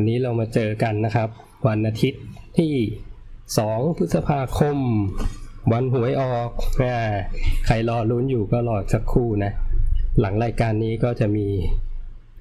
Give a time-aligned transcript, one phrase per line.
[0.00, 1.28] วันนี้เรามาเจอกันนะครับ
[1.68, 2.22] วันอาทิตย์
[2.58, 2.74] ที่
[3.36, 4.76] 2 พฤษภาคม
[5.72, 6.50] วันหวยออก
[6.82, 6.96] อ่า
[7.66, 9.52] ใครรอลุ้นอยู่ก็รอสักครู่นะ
[10.20, 11.46] หลังรายการนี้ก็จะมี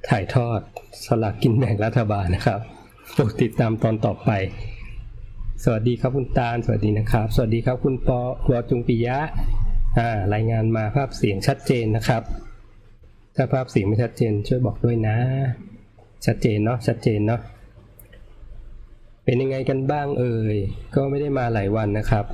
[0.10, 0.60] ถ่ายทอด
[1.06, 2.60] สลากกินแบ่งรัฐบาลนะครับ
[3.14, 4.30] โปรดติดตามตอนต่อไป
[5.64, 8.20] สวัสดีครับคุณตาล สวัสดีนะครับ สวัสดีครับคุณปอ
[8.52, 9.20] วอจุงปิยะ
[10.00, 12.24] อ่ารายงานมาภาพเสียงชัดเจนนะครับ
[13.36, 15.18] ถ้าภาพเสียงไม่ชัดเจนช่วยบอกด้วยนะ
[16.26, 17.42] ชัดเจนเนาะชัดเจนเนาะ
[19.26, 20.58] เป็นยังไงกันบ้างเอ่ย
[20.96, 22.26] ก็ไม่ได้มาหลายวันนะครับ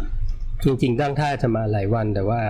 [0.64, 2.42] จริงๆตั้งท่าจะมาหลายวันแต่ว่า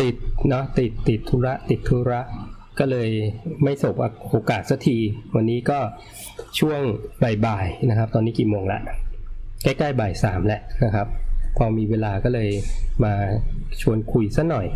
[0.00, 0.14] ติด
[0.48, 2.20] เนาะติดติดธุระติดธุระ
[2.78, 3.08] ก็เลย
[3.64, 3.94] ไม่สบ
[4.30, 4.98] โอกาสสักที
[5.34, 5.78] วันนี้ก็
[6.58, 6.80] ช่วง
[7.46, 8.80] บ่ายๆนะครับ ตอนนี้กี่โมงละ
[9.62, 11.06] ใกล้ๆบ่ายสามแหล้วนะครับ
[11.56, 12.48] พอมีเวลาก็เลย
[13.04, 13.14] มา
[13.80, 14.66] ชวนคุยสัหน่อย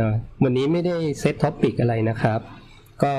[0.00, 2.40] นะวันนี้ไม่ได้เซตท็อปิกอะไรนะครับ
[3.04, 3.14] ก็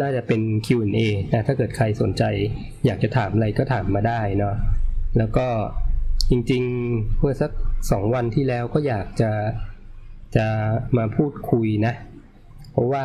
[0.00, 1.00] น่าจะเป็น Q&A
[1.32, 2.22] นะถ้าเกิดใครสนใจ
[2.86, 4.54] อยากจะถามอะไรก็ถามมาได้เนาะ
[5.18, 5.46] แล้วก็
[6.30, 7.52] จริงๆเมื่อสัก
[7.90, 9.30] สองวันที่แล้วก็อยากจะ
[10.36, 10.46] จะ
[10.96, 11.94] มาพูดคุยนะ
[12.72, 13.04] เพราะว่า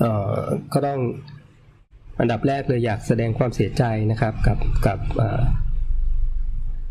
[0.00, 0.36] เอ่อ
[0.72, 1.00] ก็ต้อง
[2.20, 4.98] อันดับแรกเลยอยากแสดงความเสียใจนะครับกับกับ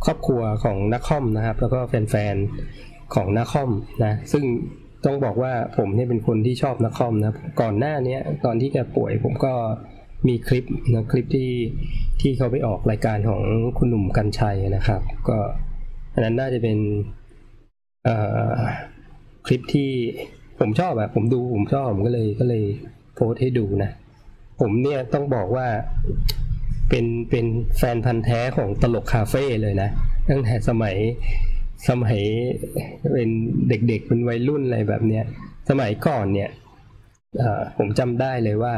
[0.05, 3.71] ครอบครัวของนักคอมนะครับ แล้วก็แฟนๆของนักคอม
[4.03, 4.43] นะซึ่ง
[5.05, 9.53] ต้องบอกว่าผมเนี่ยเป็นคนที่ชอบนักคอมนะก่อนหน้านี้ตอนที่แกป่วยผมก็
[10.27, 11.51] มีคลิปนะคลิปที่
[12.21, 13.41] ที่เขาไปออกรายการของ
[13.77, 15.37] คุณหนุ่มกัญชัยนะครับ ก็
[16.13, 16.77] อันนั้นน่าจะเป็น
[18.03, 18.15] เอ่
[18.49, 18.53] อ
[19.45, 19.91] คลิปที่
[20.59, 22.63] ผมชอบอะผมดูผมชอบผมก็เลยก็เลย
[23.15, 23.91] โพสให้ดูนะ
[24.61, 25.67] ผมเนี่ยต้องบอกว่า
[26.89, 27.45] เป็นเป็น
[27.77, 29.89] แฟนพันธ์แท้ของตลกคาเฟ่เลยนะ
[30.29, 30.95] ตั้งแต่สมัย
[31.89, 32.19] สมัย
[33.13, 33.29] เป็น
[33.69, 35.23] เด็กๆเป็นวัยรุ่นอะไรแบบเนี้ย
[35.69, 36.49] สมัยก่อนเนี่ย
[37.77, 38.75] ผมจำได้เลยว่า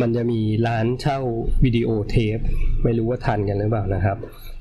[0.00, 1.18] มันจะมีร้านเช่า
[1.64, 2.38] วิดีโอเทป
[2.84, 4.16] ไม่รู้ว่าทันกันหรือเปล่านะครับ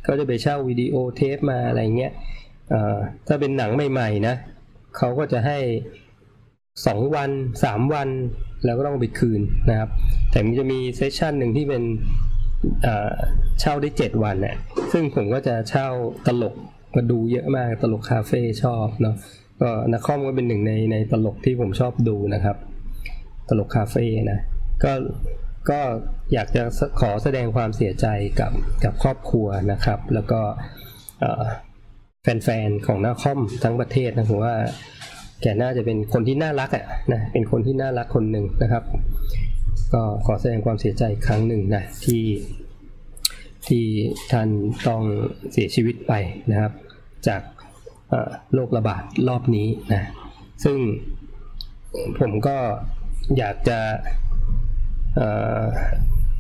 [0.08, 2.11] ก็จะไปเช่าวิดีโอเทปมาอะไรเงี้ย
[3.28, 4.36] ถ้าเป็นหนังใหม่ๆนะ
[4.97, 5.59] เขาก็จะให้
[6.88, 7.29] สองวัน
[7.63, 8.09] สามวัน
[8.66, 9.90] แล้วก็ต้องไปคืนนะครับ
[10.31, 11.84] แต่มันจะมีเซสชันหนึ่งที่เป็น
[12.84, 13.12] เอ่อ
[13.59, 14.56] เช่าได้เจ็ดวันเนี่ย
[14.91, 15.88] ซึ่งผมก็จะเช่า
[16.25, 16.56] ตลก
[16.96, 19.16] มาดูเยอะมากตลกคาเฟ่ชอบเนาะ
[19.62, 22.58] ก็นักคอมก็เป็นหนึ่งในในตลกที่ผมชอบดูนะครับ
[23.50, 24.40] ตลกคาเฟ่นะ
[24.84, 24.94] ก็
[25.70, 25.80] ก็
[26.34, 26.64] อยากจะ
[27.02, 28.08] ขอแสดงความเสียใจ
[28.40, 28.52] กับ
[28.84, 30.42] กับครอบครัวนะครับ แล้วก็
[32.24, 34.56] แฟนๆของนักคอมทั้งประเทศนะผมว่า
[35.42, 38.84] แกน่าจะเป็นคนที่น่ารักอะนะเป็นคนที่น่ารักคนหนึ่งนะครับ
[39.94, 42.22] ก็ขอแสดงความเสียใจครั้งหนึ่งนะที่
[43.68, 43.85] ที่
[44.31, 44.50] ท่าน
[44.88, 45.01] ต้อง
[45.51, 46.13] เสียชีวิตไป
[46.51, 46.72] นะครับ
[47.28, 47.41] จาก
[48.53, 50.09] โรคระบาดรอบนี้นะ
[50.63, 50.78] ซึ่ง
[52.19, 52.57] ผมก็
[53.38, 53.79] อยากจะ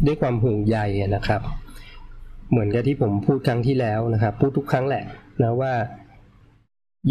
[0.05, 0.77] ด้วยความห่วงใย
[1.15, 1.41] นะครับ
[2.49, 5.03] เหมือนกับที่ผมพูดครั้งที่แล้วนะครับ พูดทุกครั้งแหละ
[5.41, 5.73] นะว่า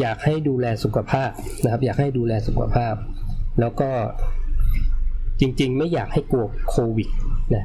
[0.01, 1.31] อยากให้ดูแลสุขภาพ
[1.65, 2.95] นะครับ อยากให้ดูแลสุขภาพ
[3.61, 3.91] แล้วก็
[5.41, 7.09] จริงๆ ไม่อยากให้กลัวโควิด
[7.55, 7.65] นะ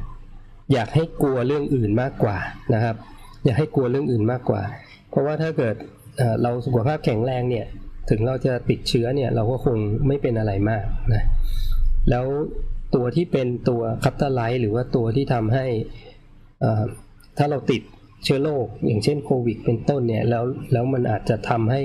[0.74, 2.38] อยากให้กลัวเรื่องอื่นมากกว่า
[2.74, 2.96] นะครับ
[3.46, 4.62] อยากให้กลัวเรื่องอื่นมากกว่า
[5.10, 5.76] เพราะว่าถ้าเกิด
[6.42, 7.66] เราสุขภาพแข็งแรงเนี่ย
[8.10, 10.84] ถึงเราจะติดเชื้อเนี่ยเราก็คงไม่เป็นอะไรมาก
[11.14, 11.24] นะ
[12.10, 12.26] แล้ว
[12.96, 15.66] ตัวที่เป็นตัว catalyst หรือว่าตัวที่ทำให้
[16.64, 16.84] อ่อ
[17.38, 17.82] ถ้าเราติด
[18.24, 21.82] เชื้อโรคอย่างเช่นโควิด เป็นต้นเนี่ยแล้วแล้วมันอาจจะทำให้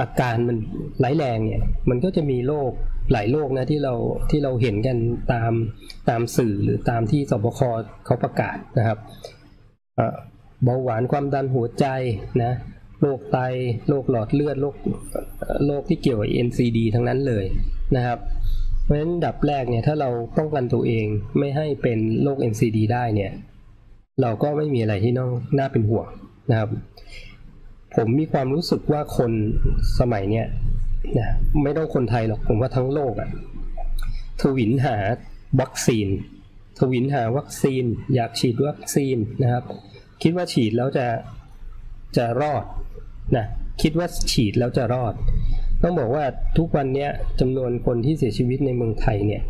[0.00, 0.56] อาการมัน
[1.04, 2.70] ร้ายแรงเนี่ยมันก็จะมีโรค
[3.12, 3.94] หลายโรคนะที่เรา
[4.30, 4.98] ที่เราเห็นกัน
[5.32, 5.52] ตาม
[6.08, 7.60] ตามสื่อหรือตามที่ศบค
[8.04, 8.98] เขาประกาศนะครับ
[10.64, 11.86] เบาหวานความดันหัวใจ
[12.42, 12.52] นะ
[13.00, 13.38] โรคไต
[13.88, 14.76] โรคหลอดเลือดโรค
[15.66, 17.44] โรคที่เกี่ยวกับ NCD ทั้งนั้นเลย
[17.96, 18.18] นะครับ
[18.84, 21.06] เพราะฉะนั้นดับแรกเนี่ยถ้าเราป้องกันตัวเอง
[21.38, 23.32] ไม่ให้เป็นโรค NCD ได้เนี่ย
[24.22, 26.06] เราก็ไม่มีอะไรที่ต้องน่าเป็นห่วง
[26.50, 26.70] นะครับ
[27.96, 29.32] ผมมีความรู้สึกว่าคน
[30.00, 30.46] สมัยเนี้ย
[31.18, 31.28] นะ
[31.62, 33.28] ไม่ต้องคนไทยหรอกผมว่าทั้งโลกอะ
[34.40, 34.96] ทวินหา
[35.60, 36.08] วัคซีน
[36.78, 37.84] ทวินหาวัคซีน
[38.14, 39.64] อยากฉีดวัคซีนนะครับ
[40.22, 41.06] คิดว่าฉีดแล้วจะ
[42.16, 42.64] จะรอด
[43.36, 43.46] นะ
[43.82, 45.14] คิดว่าฉีดแล้วจะรอด
[45.82, 46.24] ต้องบอกว่า
[46.58, 47.06] ทุกวันนี้
[47.40, 49.42] จำนวนคนที่เสียชีวิตในเมืองไทยเนี่ย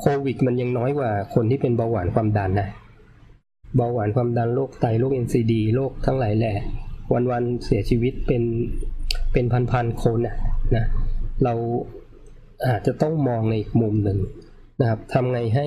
[0.00, 2.68] โควิดมันยังน้อยกว่าคนที่เป็นเบาหวานความดันนะ
[3.76, 6.52] เบาหวานความดันโรคไตโรค NCD โรคทั้งหลายแหล่
[7.30, 8.42] วันๆเสียชีวิตเป็น
[9.32, 10.36] เป็นพันๆคนนะ
[10.76, 10.84] นะ
[11.44, 11.54] เรา
[12.66, 14.18] อาจจะต้องมองในอีกมุมหนึ่ง
[14.80, 15.66] นะครับทำไงให้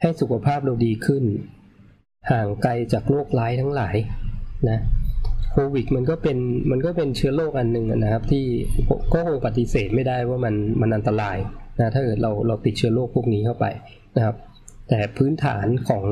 [0.00, 1.24] ให้สุขภาพเราดีขึ้น
[2.30, 3.96] ห่างไกลจากโรคร้ายทั้งหลาย
[4.68, 4.78] นะ
[5.52, 6.38] โควิดมันก็เป็น
[6.70, 8.44] มันก็เป็นเชื้อโรคอันหนึ่งนะครับ ที่
[9.12, 11.36] ก็คงปฏิเสธไม่ได้ว่ามันมันอันตราย
[11.78, 13.66] นะถ้าเกิดเราเราติดเชื้อโรคพวกนี้เข้าไป
[14.16, 14.36] นะครับ
[14.88, 16.04] แแต่พื้นฐานของ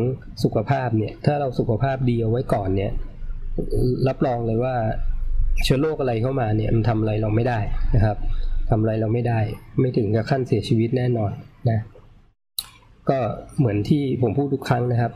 [0.42, 2.92] สุขภาพเนี่ย ถ้าเราสุขภาพดีเอาไว้ก่อนเนี่ย
[4.08, 4.74] รับรองเลยว่า
[5.64, 7.58] เชื้อโรคอะไรเข้ามาเนี่ยมันทำอะไรเราไม่ได้
[7.94, 8.16] นะครับ
[8.70, 9.40] ทำอะไรเราไม่ได้
[9.80, 11.32] ไม่ถึงกับขั้นเสียชีวิตแน่นอน
[11.70, 11.78] นะ
[13.10, 13.18] ก็
[13.58, 15.12] เหมือนที่ผมพูดทุกครั้งนะครับ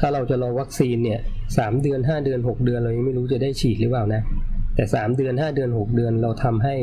[0.00, 1.20] ถ้าเราจะรอวัคซีนเนี่ย
[1.58, 4.22] สามเดือนห้าเดือนหกเดือนเรายังไม่รู้จะได้ฉีดหรือเปล่านะ
[4.74, 6.74] แต่สามเดือนห้าเดือนหกเดือนเราทำให้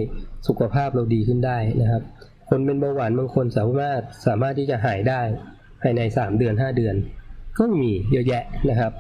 [0.47, 2.03] สุขภาพเราดีขึ้นได้นะครับ
[2.49, 5.19] คนเป็นเบาหวานบางคนสามารถสามารถที่จะหายได้
[5.81, 6.95] ภายในสามเดือนห้าเดือน
[7.57, 8.91] ก็มีเยอะแยะนะครับ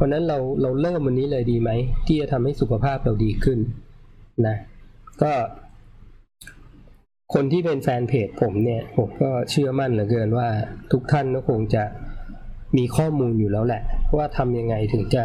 [0.00, 1.70] ราะนั้นเราเราเริ่มวันนี้เลยดีไหม
[2.06, 3.58] ที่จะทำให้สุขภาพเราดีขึ้น
[4.46, 4.56] นะ
[5.22, 5.32] ก็
[7.34, 10.48] คนที่เป็นแฟนเพจผมเนี่ยผมก็เชื่อมั่นเหลือเกินว่า
[10.92, 11.84] ทุกท่านก็คงจะ
[12.76, 13.82] มีข้อมูลอยู่แล้วแหละ
[14.16, 15.24] ว่าทำยังไงถึงจะ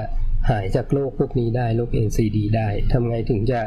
[0.50, 3.60] หายจากโรคพวกนี้ได้โรค NCD ได้ทำไงถึงจะ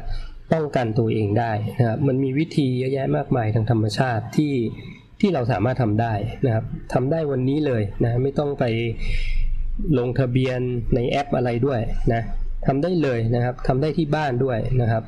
[0.53, 4.55] ป้องกันตัวเองได้นะครับมันมีวิธีเยอะแยะมากมายทางธรรมชาติที่
[5.21, 6.15] ที่เราสามารถทำได้
[6.47, 8.65] นะครับทำได้วันนี้เลยนะไม่ต้องไป
[9.99, 10.61] ลงทะเบียน
[10.95, 11.81] ในแอปอะไรด้วย
[12.13, 12.23] นะ
[12.67, 15.03] ทำได้เลยนะครับทำได้ที่บ้านด้วยนะครับ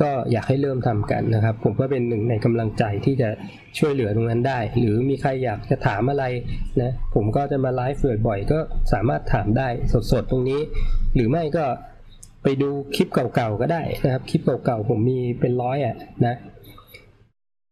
[0.00, 3.28] ก็อยากให้เริ่มทำกันนะครับ ผมก็เป็นหนึ่งในกำลังใจที่จะ
[3.78, 6.24] ช่วยเหลือตรงนั้นได้ หรือมีใครอยากจะถามอะไร
[6.82, 8.58] นะผมก็จะมาไลฟ์บ่อยๆก็
[8.92, 9.68] สามารถถามได้
[10.12, 10.60] สดๆตรงนี้
[11.14, 11.64] หรือไม่ก็
[12.42, 15.96] ไปดูคลิปเก่าๆก็ได้นะครับ คลิปเก่าๆผมมีเป็นร้อยอะ
[16.26, 16.36] นะ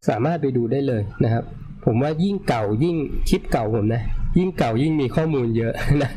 [0.08, 1.44] สามารถไปดูได้เลยนะครับ
[1.84, 2.96] ผมว่ายิ่งเก่ายิ่ง
[3.28, 4.02] คลิปเก่าผมนะ
[4.38, 6.10] ยิ่งเก่ายิ่งมีข้อมูลเยอะนะ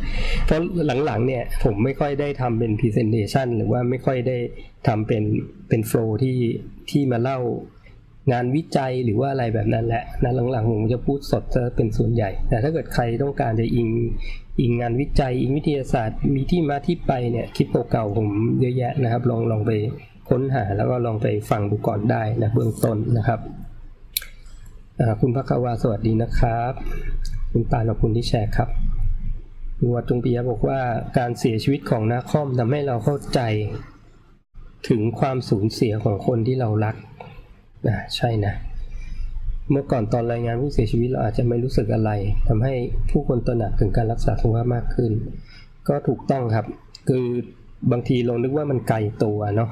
[0.46, 0.60] เพราะ
[1.06, 4.38] หลังๆเนี่ยผมไม่ค่อยได้ทำเป็น presentation หรือว่าไม่ค่อยได้
[4.88, 5.24] ทำเป็น
[5.70, 6.38] เป็นโฟล์ที่
[6.90, 7.40] ที่มาเล่า
[8.32, 13.90] งานวิจัยหรือว่าอะไรแบบนั้นแหละนะหลังๆผมจะพูดสดจะเป็นส่วนใหญ่ แต่ถ้าเกิดใครต้องการจะอิง
[14.62, 18.28] อิงงานวิจัย อิงวิทยาศาสตร์ มีที่มาที่ไปเนี่ยคลิปเก่าๆผม
[18.60, 19.72] เยอะแยะนะครับ ลองลองไป
[20.30, 23.40] ค้นหาแล้วก็ลองไปฟังดูก่อนได้นะเบื้องต้นนะครับ
[25.22, 26.74] คุณพักวาสวัสดีนะครับ
[27.52, 28.70] คุณปานขอบคุณที่แชร์ครับ
[29.78, 30.80] คุณวัดจงปียบอกว่า
[31.18, 33.40] การเสียชีวิตของนาคอมทำให้เราเข้าใจ
[34.90, 36.96] ถึงความสูญเสียของคนที่เรารัก
[37.88, 38.54] นะใช่นะ
[39.72, 42.12] เมื่อก่อนตอนรายงานผู้เสียชีวิตเราอาจจะไม่รู้สึกอะไร
[42.48, 42.74] ทำให้
[43.12, 45.12] ผู้คนตระหนักถึงการรักษาสุขภาพมากขึ้น
[45.88, 46.66] ก็ถูกต้องครับ
[47.08, 47.26] คือ
[47.92, 49.70] บางทีเรานึกว่ามันไกลตัวเนาะ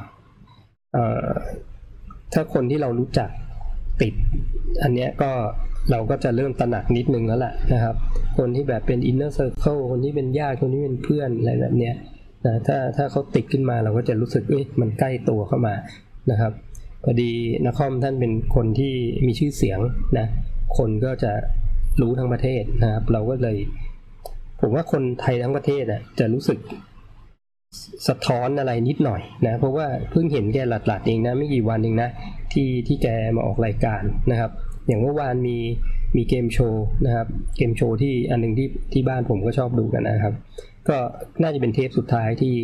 [2.33, 3.29] ถ้าคนที่เรารู้จัก
[4.01, 4.13] ติด
[4.83, 5.31] อันเนี้ยก็
[5.91, 7.95] เราก็จะเริ่มตระหนักนิดนึงแล้วแหละนะครับ
[8.37, 11.93] คนที่แบบเป็น inner circle คนที่เป็นญาติคนที่เป็นเพื่อนอะไรแบบเนี้ย
[12.45, 15.75] นะถ้าถ้าเขาติดขึ้นมาเราก็จะรู้สึกเอ้ยมันใกล้ตัวเข้ามา
[16.31, 16.51] นะครับ
[17.03, 17.31] พอดี
[17.67, 18.93] น้าค่อมท่านเป็นคนที่
[19.25, 19.79] มีชื่อเสียง
[20.17, 20.27] นะ
[20.77, 21.31] คนก็จะ
[22.01, 23.57] รู้ทั้งประเทศนะครับ เราก็เลย
[24.61, 26.59] ผมว่าคนไทยทั้งประเทศอะจะรู้สึก
[28.07, 32.09] สะท้อนอะไรนิดหน่อยนะเพราะว่าเพิ่งเห็นแกหลัดๆเองนะไม่กี่วันเองนะ
[32.53, 34.51] ที่ที่แกมาออกรายการนะครับ
[34.87, 35.57] อย่างเมื่อวานมี
[36.15, 37.27] มีเกมโชว์นะครับ
[37.57, 40.33] เกมโชว์ที่อันนึงที่ที่บ้านผมก็ชอบดูกันนะครับ
[40.89, 40.97] ก็
[41.41, 42.55] น่าจะเป็นเทปสุดท้ายที่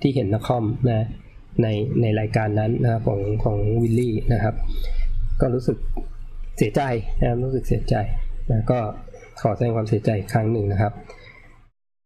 [0.00, 1.06] ที่เห็นนักคอมนะ
[1.62, 1.66] ใน
[2.00, 4.54] ในรายการนั้นนะครับของของวิลลี่นะครับ
[5.40, 5.76] ก็รู้สึก
[6.58, 6.82] เสียใจ
[7.20, 7.94] นะรู้สึกเสียใจ
[8.50, 8.78] นะก็
[9.42, 10.92] ขอแสดงความเสียใจครั้งหนึ่งนะครับ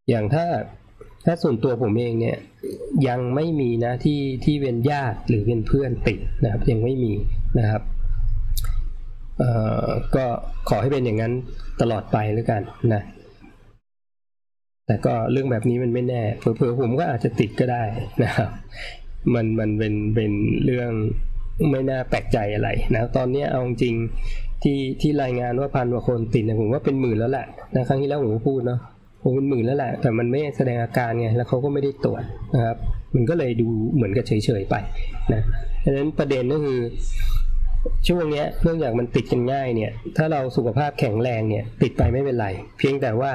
[0.08, 0.46] อย่างถ้า
[1.26, 2.36] ถ้าส่วนตัวผมเองเนี่ย
[3.08, 7.12] ยังไม่มีนะที่ที่เป็นญาติหรือเป็นเพื่อนติดนะครับยังไม่มี
[7.58, 7.82] นะครับ
[10.16, 10.24] ก็
[10.68, 11.32] ขอให้เป็นอย่างนั้น
[11.80, 12.62] ตลอดไปแล้วกัน
[12.94, 13.02] นะ
[14.86, 17.82] แต่ก็เรื่องแบบนี้มันไม่แน่เผื่อๆผมก็อาจจะติดก็ได้
[18.22, 18.48] นะครับ
[19.34, 20.32] มันมันเป็นเป็น
[20.64, 20.90] เรื่อง
[21.70, 23.94] ไม่น่าแปลกใจอะไรนะ ตอนนี้เอาจริง
[24.62, 28.80] ที่ที่รายงานว่าพันกว่าคนติดเนี่ยผมว่าเป็นหมื่นแล้วแหละนะครั้งที่แล้วผมก็พูดเนาะ
[29.22, 32.22] ผมเป็นหมื่นแล้วแหละ แต่มันไม่แสดงอาการไง แล้วเขาก็ไม่ได้ตรวจ
[32.54, 32.76] นะครับ
[33.14, 34.74] มันก็เลยดูเหมือนกับเฉยๆไป
[35.32, 35.42] นะ
[35.84, 36.78] ดังนั้นประเด็นก็คือ
[38.08, 42.46] ช่วงเนี้ยเรื่องอย่างมันติดกันง่ายเนี่ย ถ้าเราสุขภาพแข็งแรงเนี่ย ติดไปไม่เป็นไร
[42.78, 43.32] เพียงแต่ว่า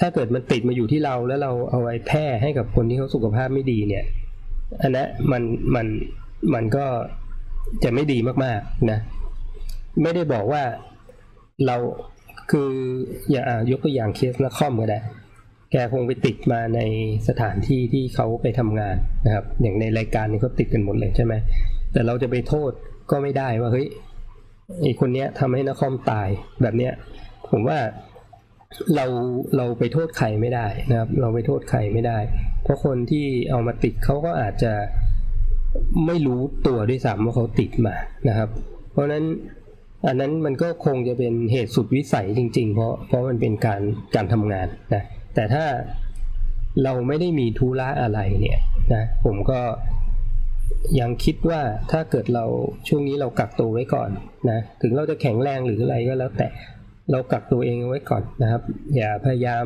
[0.00, 4.04] ถ้าเกิดมันติดมาอยู่ที่เราแล้วเราเอาไว้แพร่ให้กับคนที่เขาสุขภาพไม่ดีเนี่ย
[4.82, 5.42] อันนั้นมัน
[5.74, 5.86] มัน
[6.54, 6.86] มันก็
[7.84, 8.98] จะไม่ดีมากๆนะ
[10.02, 10.62] ไม่ได้บอกว่า
[11.66, 11.76] เรา
[12.50, 12.70] คือ
[13.30, 15.00] อย่างยกตัวอย่างเคสนักคอมก็ได้
[15.72, 16.80] แกคงไปติดมาใน
[17.28, 21.34] สถานที่ที่เขาไปทำงานนะครับ อย่างในรายการนี้เขาติดกันหมดเลยใช่ไหม
[21.92, 22.72] แต่เราจะไปโทษ
[23.10, 23.86] ก็ไม่ได้ว่าเฮ้ย
[24.80, 26.28] ไอคนเนี้ยทำให้นักคอมตาย
[26.62, 26.92] แบบเนี้ย
[27.50, 27.78] ผมว่า
[28.94, 29.06] เรา
[29.56, 32.18] เราไปโทษใครไม่ได้นะครับ เราไปโทษใครไม่ได้
[32.62, 34.72] เพราะคนที่เอามาติดเขาก็อาจจะ
[36.06, 37.94] ไม่รู้ตัวด้วยซ้ำว่าเขาติดมา
[38.28, 38.48] นะครับ
[38.92, 39.24] เพราะนั้น
[40.06, 43.80] อันนั้นมันก็คงจะเป็นเหตุสุดวิสัยจริง ๆ เพราะเพราะมันเป็นการ
[44.14, 45.02] การทำงานนะ
[45.34, 45.64] แต่ถ้า
[46.84, 48.58] เราไม่ได้มีธุระอะไรเนี่ย
[48.94, 49.60] นะผมก็
[51.00, 51.60] ยังคิดว่า
[51.92, 52.44] ถ้าเกิดเรา
[52.88, 54.10] ช่วงนี้เรากักตัวไว้ก่อน
[54.50, 56.48] นะถึงเราจะแข็งแรงหรืออะไรก็แล้วแต่
[57.10, 58.62] เรากักตัวเองเอาไว้ก่อนนะครับ
[58.96, 59.64] อย่าพยายาม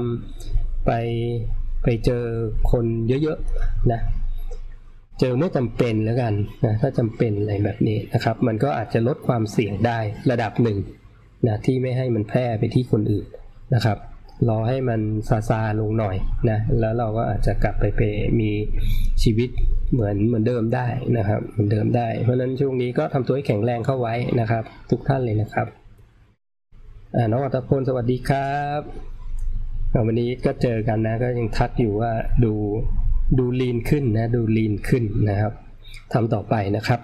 [0.87, 0.92] ไป
[1.85, 2.25] ไปเจอ
[2.71, 4.00] คนเยอะๆนะ
[5.21, 9.99] เจอเมื่อจำเป็นแล้วกันนะถ้าจำเป็นอะไรแบบนี้นะครับ มันก็อาจจะลดความเสี่ยงได้
[10.30, 10.78] ระดับหนึ่ง
[11.47, 13.26] นะที่ไม่ให้มันแพร่ไปที่คนอื่น
[13.75, 13.99] นะครับ
[14.49, 16.16] รอให้มันซาซาลงหน่อย
[16.50, 18.00] นะแล้วเราก็อาจจะกลับไปไป
[18.40, 18.50] มี
[19.22, 19.50] ชีวิต
[19.92, 20.87] เหมือนเหมือนเดิมได้
[21.18, 25.66] นะครับ เหมือนเดิมได้ เพราะฉะนั้นช่วงนี้ก็ทำตัวให้แข็งแรงเข้าไว้นะครับ ทุกท่านเลยนะครับ
[27.16, 28.80] อ่าน้องอัตพลสวัสดีครับ
[30.06, 32.12] วันนี้ก็เจอกันนะก็ยังทักอยู่ว่า
[32.44, 32.52] ดู
[33.38, 35.52] ดูลีนขึ้นนะดูลีนขึ้นนะครับ
[36.12, 37.00] ทำต่อไปนะครับ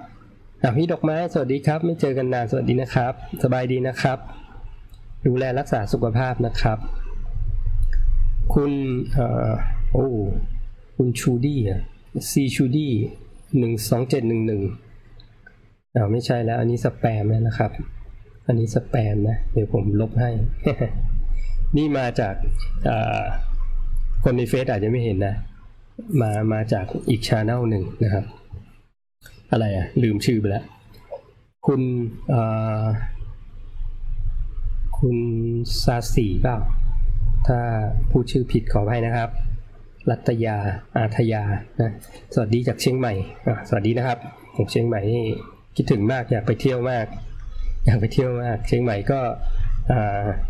[0.62, 4.18] อ่าพี่ดอกไม้สวัสดีครับ ไม่เจอกันนานสวัสดีนะครับ สบายดีนะครับ
[5.26, 6.78] ดูแลรักษาสุขภาพนะครับ
[8.54, 8.72] คุณ
[9.16, 9.18] อ
[9.92, 10.06] โอ้
[10.96, 11.80] คุณชูดี้อะ
[12.30, 12.92] ซีชูดี้
[13.58, 14.62] หนึ่งสองเจ็ดหนึ่งหนึ่ง
[15.94, 17.70] อ่าไม่ใช่แล้ว อันนี้สแปมแล้วนะครับ
[18.46, 20.30] อันนี้สแปมนะ เดี๋ยวผมลบให้
[21.76, 22.34] นี่มาจาก
[24.24, 25.34] คนในเฟซอาจจะไม่เห็นนะ
[26.20, 28.24] มามาจากอีกชาแนลหนึ่งนะครับ
[29.52, 30.64] อะไรอะ ลืมชื่อไปแล้ว
[31.66, 31.80] คุณ
[34.98, 35.16] คุณ
[35.82, 36.56] ซาสีเปล่า
[37.48, 37.60] ถ้า
[38.10, 39.30] พูดชื่อผิดขออภัยนะครับ
[40.10, 40.56] รัตยา
[40.96, 41.42] อาทยา
[41.80, 41.92] นะ
[42.34, 43.12] สวัสดีจากเชียงใหม่
[43.68, 44.18] สวัสดีนะครับ
[44.56, 45.24] ผมเชียงใหม่นี่
[45.76, 47.06] คิดถึงมากอยากไปเที่ยวมาก
[47.86, 49.20] อยากไปเที่ยวมาก เชียงใหม่ก็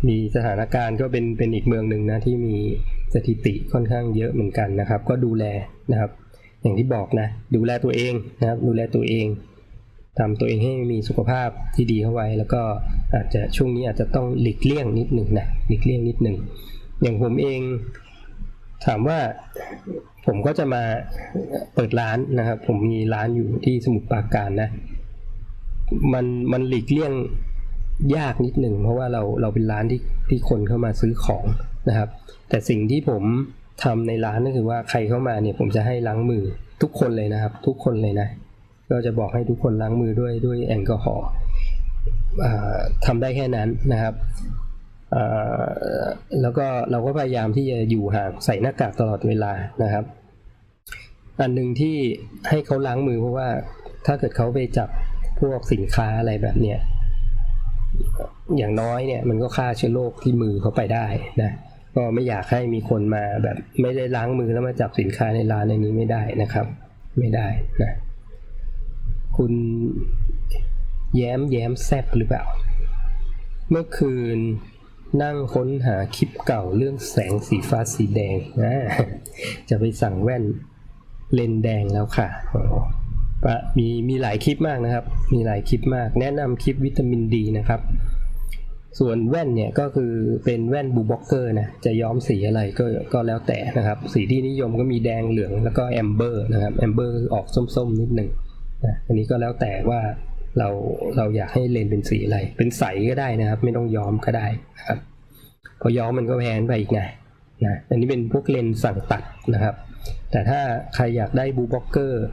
[0.07, 2.55] มีสถานการณ์ก็เป็นเป็นอีกเมืองหนึ่งนะที่มี
[3.13, 5.45] สถิติค่อนข้างเยอะเหมือนกันนะครับ ก็ดูแล
[5.91, 6.11] นะครับ
[6.61, 9.27] อย่างที่บอกนะ ดูแลตัวเองนะครับ ดูแลตัวเอง
[10.19, 12.61] ทำตัวเองให้มีสุขภาพที่ดีเข้าไว้ แล้วก็
[13.15, 16.37] อาจจะช่วงนี้อาจจะต้องหลีกเลี่ยงนิดหนึ่งนะหลีกเลี่ยงนิดหนึ่ง
[17.01, 17.61] อย่างผมเอง
[18.85, 19.19] ถามว่า
[20.25, 20.83] ผมก็จะมา
[21.75, 24.69] เปิดร้านนะครับ ผมมีร้านอยู่ที่สมุทรปราการนะ
[26.13, 27.13] มันมันหลีกเลี่ยง
[28.17, 31.45] ยากนิดหนึ่งเพราะว่าเราเราเป็นร้านที่ที่คนเข้ามาซื้อของ
[31.89, 32.09] นะครับ
[32.49, 33.23] แต่สิ่งที่ผม
[33.83, 36.43] ทำในร้านก็คือว่าใครเข้ามาเนี่ย ผมจะให้ล้างมือ
[36.81, 38.27] ทุกคนเลยนะครับ ทุกคนเลยนะ
[38.89, 41.27] ก็จะบอกให้ทุกคนล้างมือด้วยด้วยแอลกอฮอล์
[43.05, 44.13] ทำได้แค่นั้นนะครับ
[46.41, 50.05] แล้วก็เราก็พยายามที่จะอยู่ห่างใส่หน้ากากตลอดเวลานะครับ
[51.39, 51.97] อันหนึ่งที่
[52.49, 53.49] ให้เขาล้างมือเพราะว่า
[54.05, 54.89] ถ้าเกิดเขาไปจับ
[55.39, 56.79] พวกสินค้าอะไรแบบเนี้ย
[58.57, 61.05] อย่างน้อยเนี่ยมันก็ฆ่าเชื้อโรคที่มือเขาไปได้
[61.41, 61.51] นะ
[61.95, 66.65] ก็ไม่อยากให้มีคนมาแบบไม่ได้ล้างมือแล้วมาจับสินค้าในร้านในนี้ไม่ได้นะครับ
[67.19, 67.47] ไม่ได้
[67.83, 67.93] นะ
[69.37, 69.53] คุณ
[71.15, 72.43] แย้มแย้มแซบหรือเปล่า
[73.69, 74.37] เมื่อคืน
[75.23, 78.73] นั่งค้นหาคลิปเก่าเรื่องแสงสีฟ้าสีแดงนะ
[79.69, 80.43] จะไปสั่งแว่น
[81.33, 82.63] เลนส์แดงแล้วค่ะอ๋อ
[83.45, 87.81] ปะมีมีหลายคลิปมากนะครับ มีหลายคลิปมาก แนะนำคลิปวิตามินดีนะครับ
[88.99, 90.13] ส่วนแว่นเนี่ยก็คือ
[90.45, 98.29] เป็นแว่น blue blocker นะ จะย้อมสีอะไรก็ก็แล้วแต่นะครับ สีที่นิยมก็มีแดงเหลืองแล้วก็ amber นะครับ amber ออกส้มๆนิดหนึ่ง
[98.85, 99.99] นะ อันนี้ก็แล้วแต่ว่า
[100.59, 100.69] เรา
[101.17, 104.47] เราอยากให้เลนส์เป็นสีอะไร เป็นใสก็ได้นะครับ ไม่ต้องย้อมก็ได้
[104.77, 104.99] นะครับ
[105.81, 107.01] พอย้อมมันก็แพงไปอีกไง
[107.65, 109.23] นะอันนี้เป็นพวกเลนส์สั่งตัด
[109.53, 109.75] นะครับ
[110.31, 110.59] แต่ถ้า
[110.95, 112.23] ใครอยากได้ blue blocker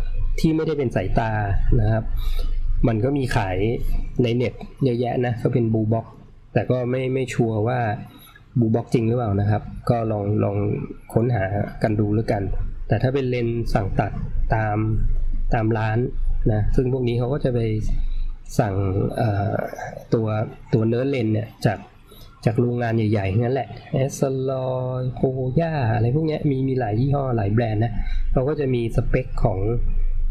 [0.41, 1.31] ที่ไม่ได้เป็นสายตา
[1.81, 2.05] นะครับ
[2.89, 3.57] มันก็มีขาย
[4.23, 4.55] ในเน็ต
[4.85, 6.07] เยอะแยะนะก็เป็น blue block
[6.53, 7.79] แต่ก็ไม่ไม่ชัวร์ว่า
[8.61, 10.57] blue block จริงหรือเปล่านะครับ ก็ลองลอง
[11.15, 11.45] ค้นหา
[11.83, 12.43] กันดูแล้วกัน
[12.89, 14.13] แต่ถ้าเป็นเลนส์สั่งตัด
[14.55, 14.77] ตาม
[15.55, 15.99] ตามร้าน
[16.53, 17.61] นะซึ่งพวกนี้เขาก็จะไป
[18.59, 18.75] สั่ง
[20.15, 20.27] ตัว
[20.73, 21.79] ตัวเนื้อเลนส์เนี่ยจาก
[22.45, 27.93] จากโรงงานใหญ่ๆนั่นแหละ Essilor Hoya อะไรพวกนี้มีมีหลายยี่ห้อหลายแบรนด์นะ
[28.33, 29.59] เราก็จะมีสเปคของ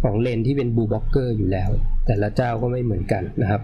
[0.03, 1.69] ของเลนส์ที่เป็น blue blocker อยู่แล้ว
[2.07, 3.62] แต่ละเจ้าก็ไม่เหมือนกันนะครับ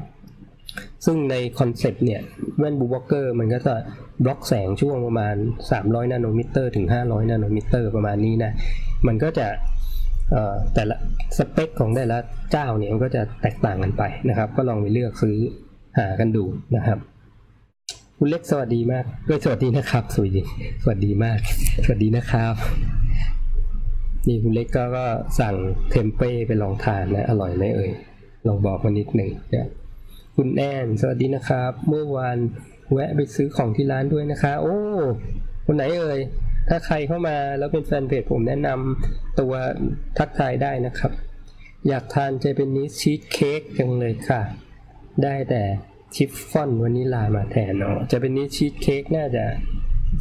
[1.05, 2.21] ซึ่งในคอนเซปต์เนี่ย
[2.57, 3.75] แว่น blue blocker มันก็จะ
[4.23, 5.35] บล็อกแสงช่วงประมาณ
[5.73, 8.51] 300 นาโนมิเตอร์ถึง 500 นาโนมิเตอร์ประมาณนี้นะ
[9.07, 9.47] มันก็จะ
[10.73, 10.95] แต่ละ
[11.37, 12.17] สเปคของแต่ละ
[12.51, 15.37] เจ้าเนี่ยมันก็จะแตกต่างกันไปนะครับ ก็ลองไปเลือกซื้อ
[15.97, 16.43] หากันดู
[16.75, 16.99] นะครับ
[18.17, 20.41] คุณเล็กสวัสดีมากด้วยสวัสดีนะครับสวัสดี
[20.83, 21.39] สวัสดีมาก
[21.85, 22.55] สวัสดีนะครับ
[24.27, 25.05] นี่คุณเล็กก็ก็
[25.39, 25.55] สั่ง
[25.89, 27.91] เทมเป้ไปลองทานนะอร่อยไหมเอ่ย
[28.47, 29.67] ลองบอกมานิดหนึ่งนะ
[30.35, 32.37] คุณแอนสวัสดีนะครับ เมื่อวาน
[32.93, 34.77] แวะไปซื้อของที่ร้านด้วยนะคะ โอ้
[35.65, 36.19] คนไหนเอ่ย
[36.73, 39.53] ถ้าใครเข้ามาแล้วเป็นแฟนเพจผมแนะนำตัว
[40.17, 41.11] ทักทายได้นะครับ
[41.87, 44.41] อยากทานเจแปนนิสชีสเค้กจังเลยค่ะ
[45.23, 45.61] ได้แต่
[46.15, 49.43] ชิฟฟ่อนวานิลามาแทนเนาะจะเป็นนิสชีสเค้กน่าจะ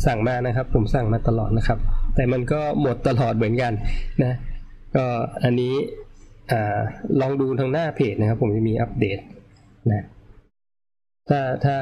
[0.07, 1.78] สั่งมานะครับ ผมสั่งมาตลอดนะครับ
[2.14, 3.73] แต่มันก็หมดตลอดเหมือนกัน
[4.25, 4.35] นะ
[4.97, 5.04] ก็
[5.45, 5.75] อันนี้
[6.50, 6.54] อ
[7.21, 9.19] ลองดูทางหน้าเพจนะครับ ผมจะมีอัปเดต
[9.92, 10.04] นะ
[11.28, 11.76] ถ้าถ้า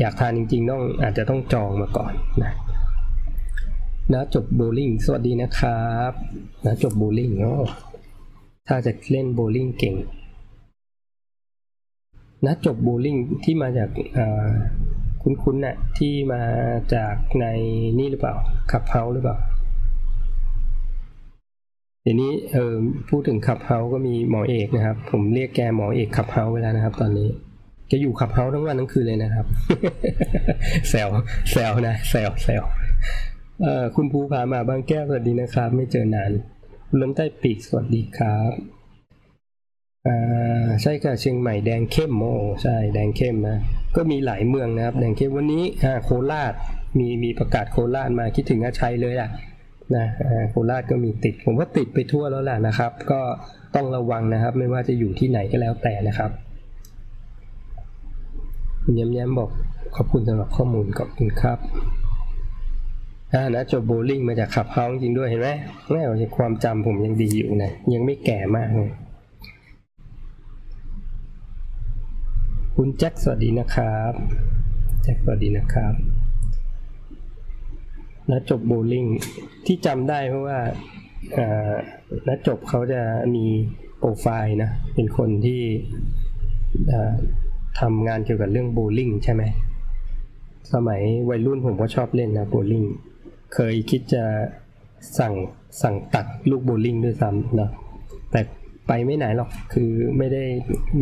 [0.00, 2.12] อยากทานจริงๆต้องอาจจะต้องจองมาก่อน
[2.42, 2.52] นะ
[4.10, 6.12] นะจบโบลิ่งสวัสดีนะครับ
[6.64, 7.54] นะจบโบลิ่งโอ้
[8.68, 9.96] ถ้าจะเล่นโบลิ่งเก่ง
[12.46, 13.88] นะจบโบลิ่งที่มาจาก
[15.22, 16.42] คุ้นๆนะ่ะที่มา
[16.94, 17.46] จากใน
[17.98, 18.34] นี่หรือเปล่า
[18.72, 19.36] ขับเฮาหรือเปล่า
[22.02, 22.74] เดี๋ยวนี้เออ
[23.10, 27.28] พูดถึงขับเฮาก็มีหมอเอกนะครับ ผมเรียกแกหมอเอกขับเฮาเวลานะครับ ตอนนี้
[27.90, 29.46] จะอยู่ขับเฮาทั้งวันทั้งคืนเลยนะครับ
[30.90, 31.08] แซว
[31.52, 32.62] แซวนะแซวแซว
[33.96, 36.32] คุณภูพามาบางแก้วสวัสดีนะครับ ไม่เจอนาน
[36.88, 38.52] คุณล้มใต้ปีกสวัสดีครับ
[40.06, 42.32] อ่าใช่ค่ะเชียงใหม่แดงเข้มโอ้
[42.62, 43.56] ใช่แดงเข้มนะ
[43.96, 46.52] ก็มีหลายเมืองนะครับ แดงเข้มวันนี้อ่าโคราช
[46.98, 49.30] มีมีประกาศโคราชมาคิดถึงอาชัยเลยอะ
[49.96, 50.06] นะ
[50.50, 53.20] โคราชก็มีติด ผมว่าติดไปทั่วแล้วแหละนะครับ ก็
[53.74, 56.30] ต้องระวังนะครับ ไม่ว่าจะอยู่ที่ไหนก็แล้วแต่นะครับ
[58.98, 59.50] ย้ำย้ำบอก
[59.96, 61.58] ขอบคุณสำหรับข้อมูลขอบคุณครับ
[63.34, 65.48] อ่านะจบโบลิ่งมาจากขับเฮาจริงด้วยเห็นไหม
[65.90, 66.02] แม่
[66.36, 68.90] ความจำผมยังดีอยู่นะยังไม่แก่มากเลย
[72.76, 74.12] คุณแจ็คสวัสดีนะครับ
[75.02, 75.94] แจ็คสวัสดีนะครับ
[78.30, 79.06] นัดจบโบลิ่ง
[79.66, 80.58] ที่จำได้เพราะว่า
[82.28, 83.00] นัดจบเขาจะ
[83.34, 83.44] มี
[83.98, 85.62] โปรไฟล์นะเป็นคนที่
[87.80, 89.42] ทำงานเกี่ยวกับเรื่องโบลิ่งใช่ไหม
[90.72, 92.84] สมัยวัยรุ่นผมก็ชอบเล่นนะโบลิ่ง
[93.54, 94.24] เคยคิดจะ
[95.18, 95.34] สั่ง
[95.82, 97.70] สั่งตัดลูกโบลิ่งด้วยซ้ำนะ
[98.30, 98.40] แต่
[98.88, 100.44] ไปไม่ไหนหรอกคือไม่ได้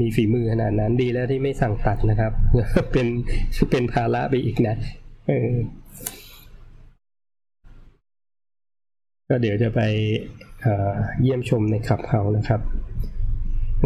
[0.01, 2.33] มีฝีมือขนาดนั้นดีแล้วที่ไม่สั่งตัดนะครับ
[2.93, 3.07] เป็น
[3.71, 4.75] เป็นภาระไปอีกนะ
[5.29, 5.51] เออ
[9.29, 9.81] ก็เดี๋ยวจะไป
[11.23, 12.61] เยี่ยมชมในขับเฮานะครับ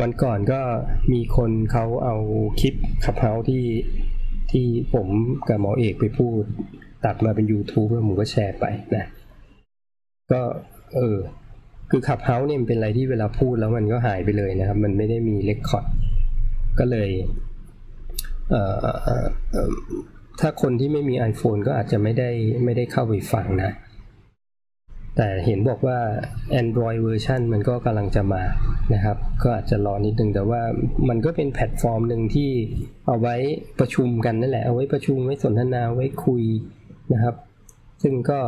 [0.00, 0.60] วันก่อนก็
[1.12, 2.16] มีคนเขาเอา
[2.60, 3.64] คลิปขับเฮาที่
[4.50, 5.08] ที่ผม
[5.48, 6.42] กับหมอเอกไปพูด
[7.04, 8.64] ตัดมาเป็น YouTube แล้วผมก็แชร์ไป
[8.96, 9.06] นะ
[10.32, 10.40] ก็
[10.94, 11.18] เออ
[11.90, 15.86] คือ Clubhouse เนี่ยมันเป็นอะไรที่เวลาพูดแล้วมันก็หายไปเลยนะครับ มันไม่ได้มี record
[16.78, 17.10] ก็เลย
[18.50, 19.24] เอ่อ
[20.40, 22.30] ถ้าคนที่ไม่มี iPhone ก็อาจจะไม่ได้
[22.64, 23.72] ไม่ได้เข้าไปฟังนะ
[25.16, 25.98] แต่เห็นบอกว่า
[26.60, 28.42] Android เวอร์ชันมันก็กำลังจะมา
[28.94, 30.60] นะครับ ก็อาจจะรอนิดนึงแต่ว่า
[31.08, 32.50] มันก็เป็นแพลตฟอร์มหนึ่งที่
[33.06, 33.36] เอาไว้
[33.80, 36.42] ประชุมกันนั่นแหละ เอาไว้ประชุมไว้สนทนาไว้คุย
[37.12, 37.34] นะครับ
[38.02, 38.40] ซึ่งก็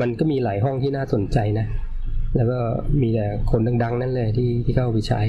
[0.00, 1.66] มันก็มีหลายห้องที่น่าสนใจนะ
[2.36, 2.58] แล้วก็
[3.00, 5.20] มีแต่คนดัง ๆ นั่นเลยที่ที่เข้าไปใช้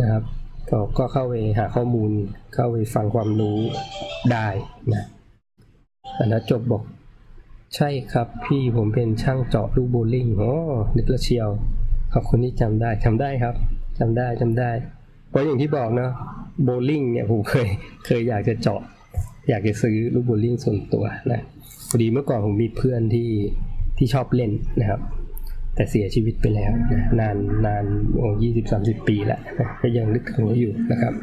[0.00, 0.22] นะครับ
[0.70, 2.10] ก็ก็เข้าไปหาข้อมูล
[2.54, 3.58] เข้าไปฟังความรู้
[4.32, 4.48] ได้
[4.94, 5.04] นะ
[6.18, 6.82] อันนั้นจบบอก
[7.76, 10.52] ใช่ครับพี่ผมเป็นช่างเจาะลูกโบลิ่งอ๋อ
[10.96, 11.48] นึกละเชียว
[12.14, 13.54] ขอบคุณที่จำได้จำได้ครับ
[13.98, 14.70] จำได้จำได้
[15.28, 16.10] เพราะอย่างที่บอกเนาะ
[16.64, 17.68] โบลิ่งเนี่ยผมเคย
[18.06, 18.80] เคยอยากจะเจาะ
[19.48, 21.42] อยากจะซื้อลูกโบลิ่งส่วนตัวนะ
[21.88, 23.28] พอดีเมื่อก่อนผมมีเพื่อนที่
[23.98, 25.00] ที่ชอบเล่นนะครับ
[25.74, 27.84] แต่เสียชีวิตไปแล้วนะนานนาน
[28.16, 31.14] โอ้ยี่สิบสามสิบปีแล้วนะก็ยังนึกถึงอยู่นะครับ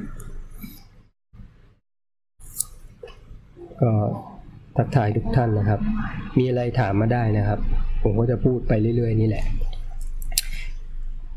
[3.81, 3.91] ก็
[4.77, 5.79] ทักทายทุกท่านนะครับ
[6.37, 7.59] มีอะไรถามมาได้นะครับ
[8.03, 9.45] ผมก็จะพูดไปเรื่อย ๆ นี่แหละ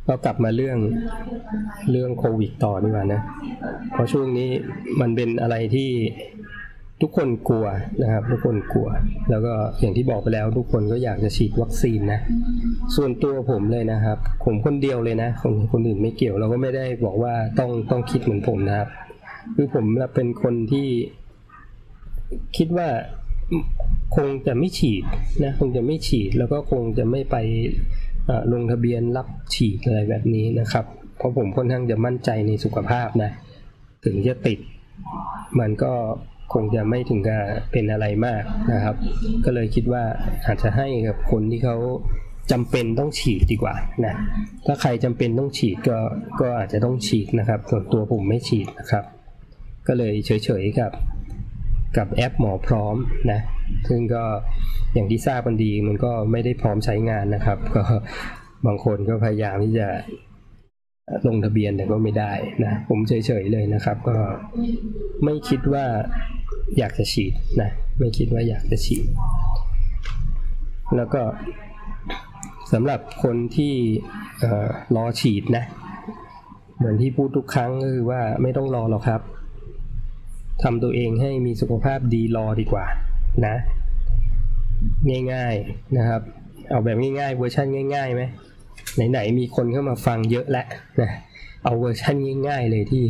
[0.08, 0.78] ก็กลับมาเรื่อง
[1.90, 3.20] เรื่องโควิดต่อดีกว่านะ
[3.92, 4.48] เพราะช่วงนี้
[5.00, 5.90] มันเป็นอะไรที่
[7.02, 7.66] ทุกคนกลัว
[8.02, 8.88] นะครับ ทุกคนกลัว
[9.30, 12.20] แล้วก็อย่างที่บอกไปแล้วทุกคนก็อยากจะฉีดวัคซีนนะ
[12.96, 18.88] ส่วนตัวผมเลยนะครับ ผมคนเดียวเลยนะคนคนอื่นไม่เกี่ยวเราก็ไม่ได้บอกว่าต้องต้องคิดเหมือนผมนะครับ
[19.56, 20.88] คือผมเป็นคนที่
[22.56, 22.88] คิดว่า
[24.16, 25.04] คงจะไม่ฉีด
[25.44, 27.36] นะคงจะไม่ฉีดแล้วก็คงจะไม่ไป
[28.52, 30.84] ลงทะเบียนรับฉีดอะไรแบบนี้นะครับ
[31.16, 33.30] เพราะผมค่อนข้างจะมั่นใจในสุขภาพนะ
[34.04, 34.58] ถึงจะติด
[35.60, 35.92] มันก็
[36.54, 37.40] คงจะไม่ถึงกับ
[37.72, 38.96] เป็นอะไรมากนะครับ
[39.44, 40.04] ก็เลยคิดว่า
[40.46, 41.76] อาจจะให้กับคนที่เขา
[42.52, 43.74] จำเป็นต้องฉีดดีกว่า
[44.06, 44.14] นะ
[44.66, 45.98] ถ้าใครจำเป็นต้องฉีดก็
[46.40, 49.04] ก็อาจจะต้องฉีดนะครับส่วนตัวผมไม่ฉีดนะครับ
[49.88, 50.92] ก็เลยเฉยๆกับ
[51.96, 52.96] กับแอปหมอพร้อม
[53.30, 53.40] นะ
[53.88, 54.24] ซึ่งก็
[54.94, 57.82] อย่างที่ทราบกันดีมันก็ไม่ได้พร้อมใช้งานนะครับ ก็
[58.66, 59.88] บางคนก็พยายามที่จะ
[61.26, 62.32] ลงทะเบียนแต่ก็ไม่ได้
[62.64, 63.12] นะผมเฉ
[63.42, 64.16] ยๆเลยนะครับ ก็
[65.24, 65.84] ไม่คิดว่า
[66.78, 69.06] อยากจะฉีดนะไม่คิดว่าอยากจะฉีด
[70.96, 71.22] แล้วก็
[72.72, 73.74] สำหรับคนที่
[74.96, 75.64] รอฉีดนะ
[76.76, 79.20] เหมือนที่พูดทุกครั้งก็คือว่าไม่ต้องรอหรอกครับ
[80.62, 82.86] ทำตัวเองให้มีสุขภาพดีรอดีกว่า
[83.46, 83.56] นะ
[85.32, 86.22] ง่ายๆนะครับ
[86.68, 88.22] เอาแบบง่ายๆเวอร์ชันง่ายๆไหม
[89.10, 90.66] ไหนๆมีคนเข้ามาฟังเยอะแล้ว
[91.00, 91.10] นะ
[91.64, 92.16] เอาเวอร์ชัน
[92.48, 93.04] ง่าย ๆ เลยที่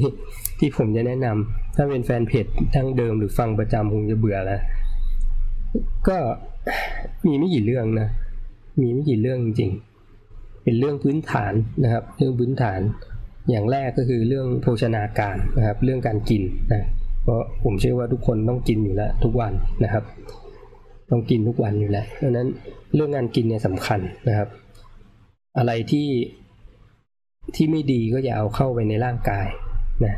[0.59, 4.61] ที่ผมจะแนะนำถ้าเป็นแฟนเพจทั้งเดิมหรือฟังประจำคงจะเบื่อแล้ว
[6.09, 6.16] ก็
[7.27, 8.09] มีไม่กี่เรื่องนะ
[8.81, 9.70] มีไม่กี่เรื่องจริง
[10.62, 11.53] เป็นเรื่องพื้นฐาน
[11.85, 12.81] นะครับ เรื่องพื้นฐาน
[13.50, 16.87] อย่างแรกก็คือเรื่องโภชนาการนะครับ เรื่องการกินนะ
[17.22, 19.53] เพราะผมเชื่อว่าทุกคนต้องกินอยู่แล้วทุกวัน
[19.85, 20.05] นะครับ
[21.11, 22.48] ต้องกินทุกวันอยู่แล้วดังนั้น
[22.94, 24.48] เรื่องงานกินเนี่ยสำคัญนะครับ
[25.58, 26.08] อะไรที่
[27.54, 29.48] ที่ไม่ดีก็อย่าเอาเข้าไปในร่างกาย
[30.04, 30.14] นะ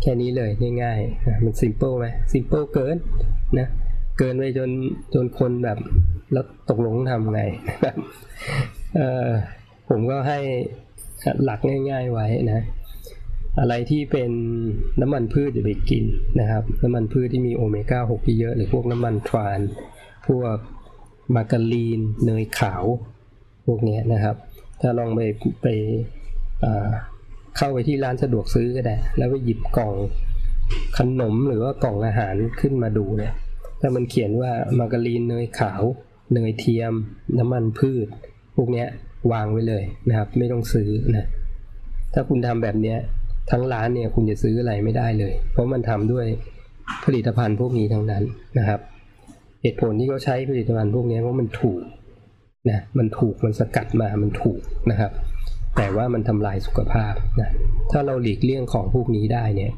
[0.00, 0.50] แค่นี้เลย
[0.82, 2.96] ง่ายๆนะมัน simple ไหม simple เกิน
[3.58, 3.68] นะ
[4.18, 4.70] เกินไปจน
[5.14, 5.78] จนคนแบบ
[6.32, 7.42] แล้วตกลงทำไง
[8.96, 9.28] เออ
[9.88, 10.38] ผมก็ให้
[11.44, 11.60] หลัก
[11.90, 12.60] ง่าย ๆไว้นะ
[13.60, 14.30] อะไรที่เป็น
[15.00, 16.04] น้ำมันพืชอย่าไปกิน
[16.40, 19.60] นะครับ น้ำมันพืชที่มีโอเมก้า6เยอะหรือพวกน้ำมันทราน
[20.26, 20.56] พวก
[21.34, 22.84] มาการีน เนยขาว
[23.66, 24.36] พวกนี้นะครับ
[24.80, 25.20] ถ้าลองไป
[25.62, 25.66] ไป
[27.56, 29.94] เข้าไปที่ร้านสะดวกซื้อก็ได้ แล้วไปหยิบกล่อง
[30.98, 33.34] ขนมหรือว่ากล่องอาหารขึ้นมาดูเนี่ย
[33.80, 35.82] ถ้ามันเขียนว่ามาการีนเนยขาว
[36.34, 36.92] เนยเทียม
[37.38, 38.06] น้ำมันพืช
[38.56, 38.84] พวกนี้
[39.32, 41.26] วางไว้เลยนะครับ ไม่ต้องซื้อนะ
[42.14, 42.94] ถ้าคุณทำแบบนี้
[43.50, 46.26] ทั้งร้านเนี่ยคุณจะซื้ออะไรไม่ได้เลย เพราะมันทำด้วย
[47.04, 48.24] ผลิตภัณฑ์พวกนี้ทั้งนั้น
[48.58, 48.80] นะครับ
[49.62, 51.80] เหตุผลที่เขาใช้ผลิตภัณฑ์พวกนี้เพราะมันถูก
[52.70, 55.12] นะมันถูกมันสกัดมามันถูกนะครับ
[55.76, 57.50] แต่ว่ามันทำลายสุขภาพนะ
[57.92, 59.72] ถ้าเราหลีกเลี่ยงของพวกนี้ได้เนี่ย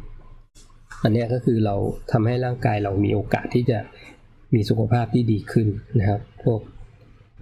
[1.03, 1.75] อันนี้ก็คือเรา
[2.13, 3.79] ทำให้ร่างกายเรามีโอกาสที่จะ
[4.55, 6.61] มีสุขภาพที่ดีขึ้นนะครับ พวก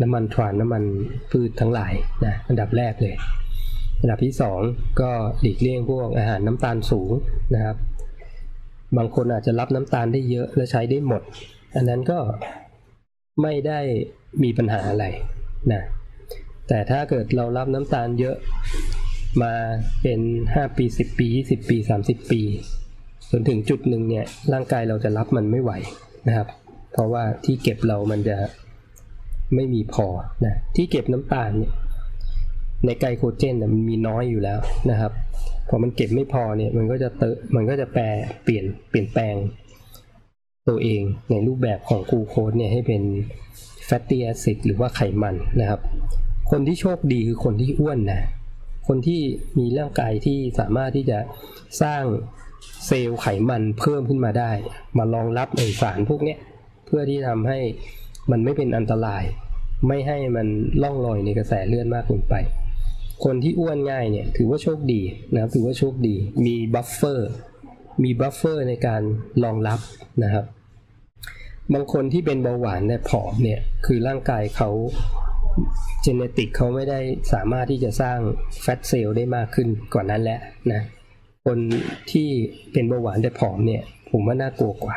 [0.03, 0.83] น้ำมันทรานน้ำมัน
[1.31, 3.15] พืชทั้งหลายนะอันดับแรกเลย
[4.01, 4.35] อันดับที่
[4.67, 7.11] 2 ก็หลีกเลี่ยงพวกอาหารน้ำตาลสูง
[7.55, 7.77] นะครับ
[8.97, 11.23] บางคนอาจจะรับน้ำตาลได้เยอะและใช้ได้หมด
[11.77, 12.19] อันนั้นก็
[13.43, 13.81] ไม่ได้
[14.43, 15.05] มีปัญหาอะไร
[15.73, 15.83] นะ
[16.69, 18.37] แต่ถ้าเกิดเรารับน้ำตาลเยอะ
[19.43, 19.53] มา
[20.03, 22.43] เป็น 5 ปี 10 ปี 20 ปี 30 ปี
[23.31, 25.73] จนถึงจุดหนึ่งเนี่ยร่างกายเราจะรับมันไม่ไหว
[26.29, 26.49] นะครับ
[26.93, 28.37] เพราะว่าที่เก็บเรามันจะ
[29.55, 30.07] ไม่มีพอ
[30.45, 31.73] นะที่เก็บน้ำตาลเนี่ย
[32.87, 34.59] ในไกลโคเจนมันมีน้อยอยู่แล้ว
[34.91, 35.13] นะครับ
[35.69, 38.05] พอมันเก็บไม่พอเนี่ยมันก็จะเตะมันก็จะแปล
[38.45, 39.35] เปลี่ยนเปลี่ยนแปลง
[40.69, 43.03] ตัวเองในรูปแบบของกูโคสเนี่ยให้เป็น
[43.87, 45.81] แฟตตี้แอซิดหรือว่าไขมันนะครับ
[46.51, 48.23] คนที่โชคดีคือคนที่อ้วนนะ
[48.89, 49.21] คนที่
[49.59, 51.19] มีร่างกายที่สามารถที่จะ
[51.83, 52.03] สร้าง
[52.87, 54.51] เซลล์ไขมันเพิ่มขึ้นมาได้
[54.99, 56.37] มารองรับไอสารพวกนี้
[56.87, 57.59] เพื่อที่ทำให้
[58.31, 59.25] มันไม่เป็นอันตราย
[59.89, 60.47] ไม่ให้มัน
[60.83, 62.35] ล่องลอยในกระแสเลือดมากเกินไป
[63.25, 65.01] คนที่อ้วนง่ายเนี่ยถือว่าโชคดี
[65.33, 66.15] นะครับถือว่าโชคดี
[66.47, 67.31] มี buffer
[68.03, 69.03] มี buffer ในการ
[69.45, 69.81] รองรับ
[70.23, 70.45] นะครับ
[71.75, 74.71] บางคนที่เป็นเบาหวานเนี่ยผอมเนี่ยคือร่างกายเขา
[76.03, 77.01] genetic เขาไม่ได้
[77.33, 78.19] สามารถที่จะสร้าง
[78.63, 80.41] fat cell ได้มากขึ้นกว่านั้นแล้ว
[80.73, 80.83] นะ
[81.47, 81.59] คน
[82.13, 82.29] ที่
[82.73, 84.97] เป็นเบาหวานแต่ผอมเนี่ยผมว่าน่ากลัวกว่า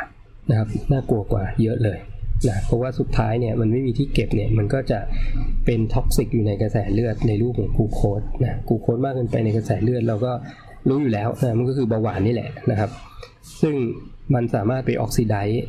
[0.49, 1.97] นะครับน่ากลัวกว่าเยอะเลย
[2.47, 4.99] นะเพราะว่าสุดท้ายเนี่ยมันไม่มีที่เก็บเนี่ยมันก็จะ
[5.65, 10.31] เป็น toxic อยู่ในกระแสเลือดในรูปของกูโคสนะกูโคสมากเกินไปในกระแสเลือดเราก็
[10.87, 12.89] รู้อยู่แล้วนะมันก็คือเบาหวานนี่แหละนะครับ
[13.61, 13.75] ซึ่ง
[14.33, 15.63] มันสามารถไปออกซิไดซ์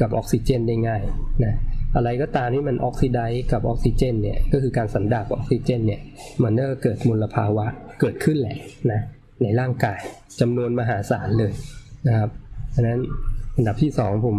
[0.00, 1.02] กับออกซิเจนได้ง่าย
[1.44, 1.54] นะ
[1.96, 6.00] อะไรก็ตามที่มันออกซิไดซ์กับออกซิเจนเนี่ยก็คือการสันดาบออกซิเจนเนี่ย
[6.42, 7.66] มันก็เกิดมลภาวะ
[8.00, 8.56] เกิดขึ้นแหละ
[8.90, 9.00] นะ
[9.42, 10.00] ในร่างกาย
[10.40, 11.52] จำนวนมหาศาลเลย
[12.08, 12.30] นะครับ
[12.70, 13.00] เพราะนั้น
[13.56, 14.38] อันดับที่สองผม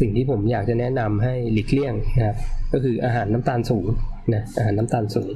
[0.00, 2.36] สิ่งที่ผมอยากจะแนะนำให้หลีกเลี่ยงนะครับ
[2.72, 3.86] ก็คืออาหารน้ำตาลสูง
[4.34, 5.30] นะอาหารน้ำตาลสูง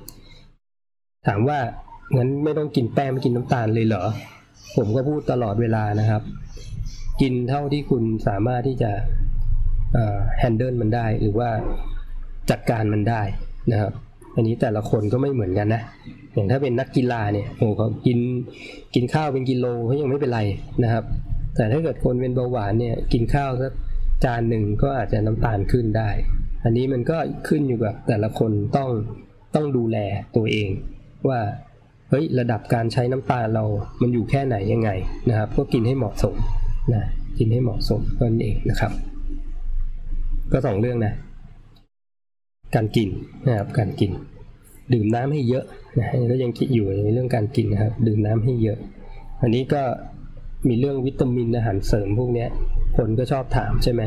[1.26, 1.58] ถามว่า
[2.16, 4.04] งั้นไม่ต้องกินแป้งไม่กินน้ำตาลเลยเหรอ
[4.76, 6.22] ผมก็พูดตลอดเวลานะครับ
[7.20, 8.90] กินเท่าที่คุณสามารถที่จะ
[10.38, 11.50] แฮนเดิลมันได้หรือว่า
[12.50, 13.22] จัดการมันได้
[13.72, 13.92] นะครับ
[14.34, 15.82] อันนี้แต่ละคนก็ไม่เหมือนกันนะ
[16.34, 18.18] อย่างถ้าเป็นนักกีฬาเนี่ยโอ้เขากิน
[18.94, 20.40] กินข้าวเป็นกิโลเขายังไม่เป็นไร
[20.82, 21.04] นะครับ
[21.56, 23.72] แต่ถ้าเกิดคนเป็นเบาหวานเนี่ยกินข้าวสัก
[24.24, 26.10] จานหนึ่งก็อาจจะน้ำตาลขึ้นได้
[26.64, 27.16] อันนี้มันก็
[27.48, 28.90] ขึ้นอยู่กับแต่ละคนต้อง
[29.54, 29.98] ต้องดูแล
[30.36, 30.68] ตัวเอง
[31.28, 31.40] ว่า
[32.10, 33.64] เฮ้ยระดับการใช้น้ำตาลเรา
[34.00, 34.90] มันอยู่แค่ไหนยังไง
[35.30, 36.34] นะครับ ก็กินให้เหมาะสม
[36.94, 37.04] นะ
[37.38, 38.92] กินให้เหมาะสมนั่นเองนะครับ
[40.52, 41.12] ก็สองเรื่องนะ
[42.74, 43.08] การกิน
[43.46, 44.10] นะครับการกิน
[44.94, 45.64] ดื่มน้ำให้เยอะ
[45.98, 48.78] นะก็ยังคิดอยู่ในเรื่องการกินนะครับ ดื่มน้ำให้เยอะ
[49.42, 49.82] อันนี้ก็
[50.68, 52.46] มีเรื่องวิตามินอาหารเสริมพวกนี้
[52.96, 54.02] คนก็ชอบถามใช่ไหม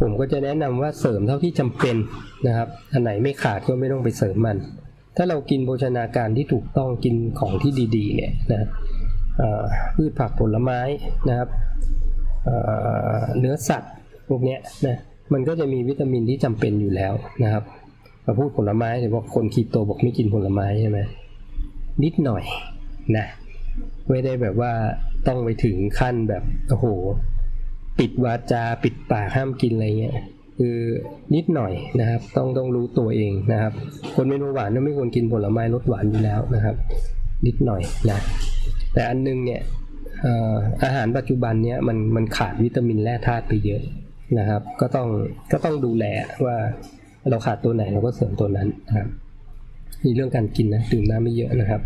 [0.00, 1.96] ผมก็จะแนะนำว่าเสริมเท่าที่จำเป็น
[2.46, 4.56] นะครับ อันไหนไม่ขาดก็ไม่ต้องไปเสริมมัน
[5.16, 8.68] ถ้าเรากินโภชนาการที่ถูกต้องกินของที่ดีๆ เนี่ยนะ
[9.96, 10.80] พืชผักผลไม้
[11.28, 11.48] นะครับ
[13.38, 13.92] เนื้อสัตว์
[14.30, 14.96] พวกนี้นะ
[15.32, 17.12] มันก็จะมีวิตามินที่จำเป็นอยู่แล้ว
[17.42, 17.64] นะครับ
[18.24, 20.98] มาพูดผลไม้แต่ว่าคนคีโตบอกไม่กินผลไม้ใช่ไหม
[22.02, 22.44] นิดหน่อย
[23.16, 23.26] นะ
[24.10, 24.72] ไม่ได้แบบว่า
[25.26, 26.86] ต้องไปถึงขั้นแบบโอ้โห
[27.98, 30.16] ปิดวาจาปิดปากห้ามกินอะไรเงี้ย
[30.58, 30.78] คือ
[31.34, 33.72] นิดหน่อยนะครับ ต้องต้องรู้ตัวเองนะครับ
[34.14, 36.76] คนเป็นเบาหวานไม่ควรกินผลไม้รสหวานอยู่แล้วนะครับ
[37.46, 38.18] นิดหน่อยนะ
[38.92, 39.60] แต่อันนึงเนี่ย
[40.84, 43.82] อาหารปัจจุบันเนี้ยมันมันขาดวิตามินแร่ธาตุไปเยอะ
[44.38, 45.08] นะครับ ก็ต้อง
[45.52, 46.04] ก็ต้องดูแล
[46.44, 46.56] ว่า
[47.30, 49.08] เราขาดตัวไหนเราก็เสริมตัวนั้นนะครับ
[50.04, 51.80] นี่เรื่องการกินนะดื่มน้ำไม่เยอะนะครับ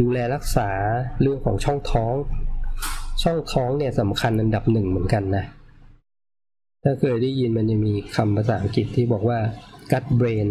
[0.00, 0.68] ดูแลรักษา
[1.22, 2.14] เรื่องของช่องท้อง
[3.22, 5.44] ช่องท้องเนี่ยสำคัญอันดับหนึ่งเหมือนกันนะ
[6.82, 9.38] ถ้าเคยได้ยินมันจะมีคำภาษาอังกฤษที่บอกว่า
[9.92, 10.48] gut brain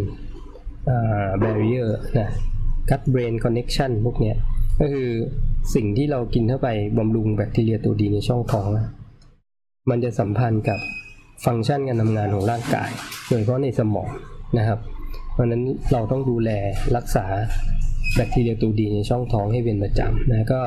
[1.42, 2.28] barrier นะ
[2.90, 4.36] gut brain connection พวกเนี้ย
[4.80, 5.10] ก็คือ
[5.74, 6.68] สิ่งที่เรากินเข้าไป
[6.98, 8.68] บำรุงแบคทีเรียตัวดีในช่องท้อง
[9.90, 10.80] มันจะสัมพันธ์กับ
[11.44, 12.90] ฟังก์ชันการทำงานของร่างกาย
[13.28, 14.08] โดยเฉพาะในสมอง
[14.58, 14.78] นะครับ
[15.32, 16.50] เพราะนั้นเราต้องดูแล
[16.96, 17.24] รักษา
[18.14, 20.60] แบคทีเรียตัวดีในช่องท้องให้เป็นประจำนะก็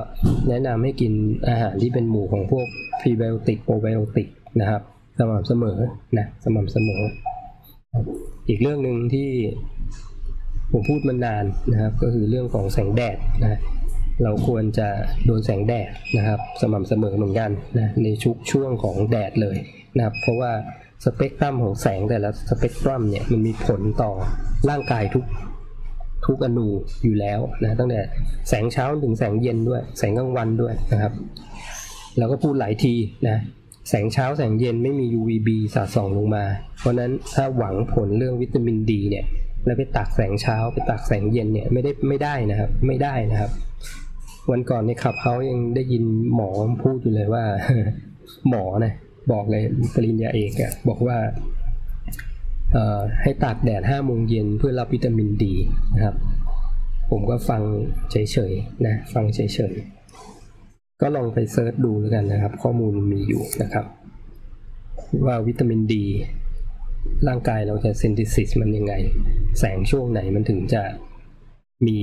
[0.49, 1.13] แนะนำให้กิน
[1.47, 2.67] อาหารที่เป็นหมู่ของพวก
[3.01, 4.27] พรีไบโอติกโปรไบโอติก
[4.59, 4.81] นะครับ
[5.19, 5.77] สม่ำเสมอ
[6.17, 7.01] นะสม่ำเสมอ
[8.47, 9.29] อีกเรื่องหนึ่งที่
[10.71, 13.59] ผมพูดมานานนะครับ ก็คือเรื่องของแสงแดดนะ
[14.23, 14.87] เราควรจะ
[15.25, 19.57] โดนแสงแดดนะครับ สม่ำเสมอเหมือนกันนะในชุกช่วงของแดดเลย
[19.97, 20.51] นะครับเพราะว่า
[21.03, 24.11] สเปกตรัมของแสงแต่ละสเปกตรัมเนี่ยมันมีผลต่อ
[24.69, 25.25] ร่างกายทุก
[26.25, 26.67] ทุกอนู
[27.03, 28.01] อยู่แล้วนะตั้งแต่
[28.49, 31.13] แสงเช้าถึงแสงเย็นด้วย แสงกลางวันด้วยนะครับ
[32.17, 32.93] เราก็พูดหลายที
[33.27, 33.37] นะ
[33.89, 36.43] แสงเช้าแสงเย็นไม่มี UVB สาดส่องลงมา
[36.79, 39.25] เพราะนั้นถ้าหวังผลเรื่องวิตามินดีเนี่ย
[39.65, 43.51] แล้วไปตักแสงเช้าไปตักแสงเย็นเนี่ยไม่ได้ไม่ได้นะครับไม่ได้นะครับ
[44.51, 46.03] วันก่อนในขับเขายังได้ยิน
[46.35, 46.49] หมอ
[46.81, 47.43] พูดอยู่เลยว่า
[48.49, 48.93] หมอนะ
[49.31, 49.63] บอกเลย
[49.95, 51.17] ปริญญาเอกอะบอกว่า
[53.21, 55.55] ให้ตากแดดห้าโมงเย็นเพื่อรับวิตามินดี
[55.95, 56.15] นะครับ
[57.11, 57.61] ผมก็ฟัง
[58.11, 59.39] เฉยๆนะฟังเฉ
[59.73, 63.85] ยๆ ก็ลองไปเซิร์ชดูแล้วกันนะครับ ข้อมูลมีอยู่นะครับ
[65.25, 66.05] ว่าวิตามินดี
[67.27, 68.93] ร่างกายเราจะเซนติซิสมันยังไง
[69.59, 70.81] แสงช่วงไหนมันถึงจะ
[71.87, 71.99] มี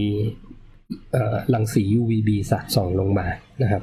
[1.54, 3.26] รังสี UVB สาดส่องลงมา
[3.62, 3.82] นะครับ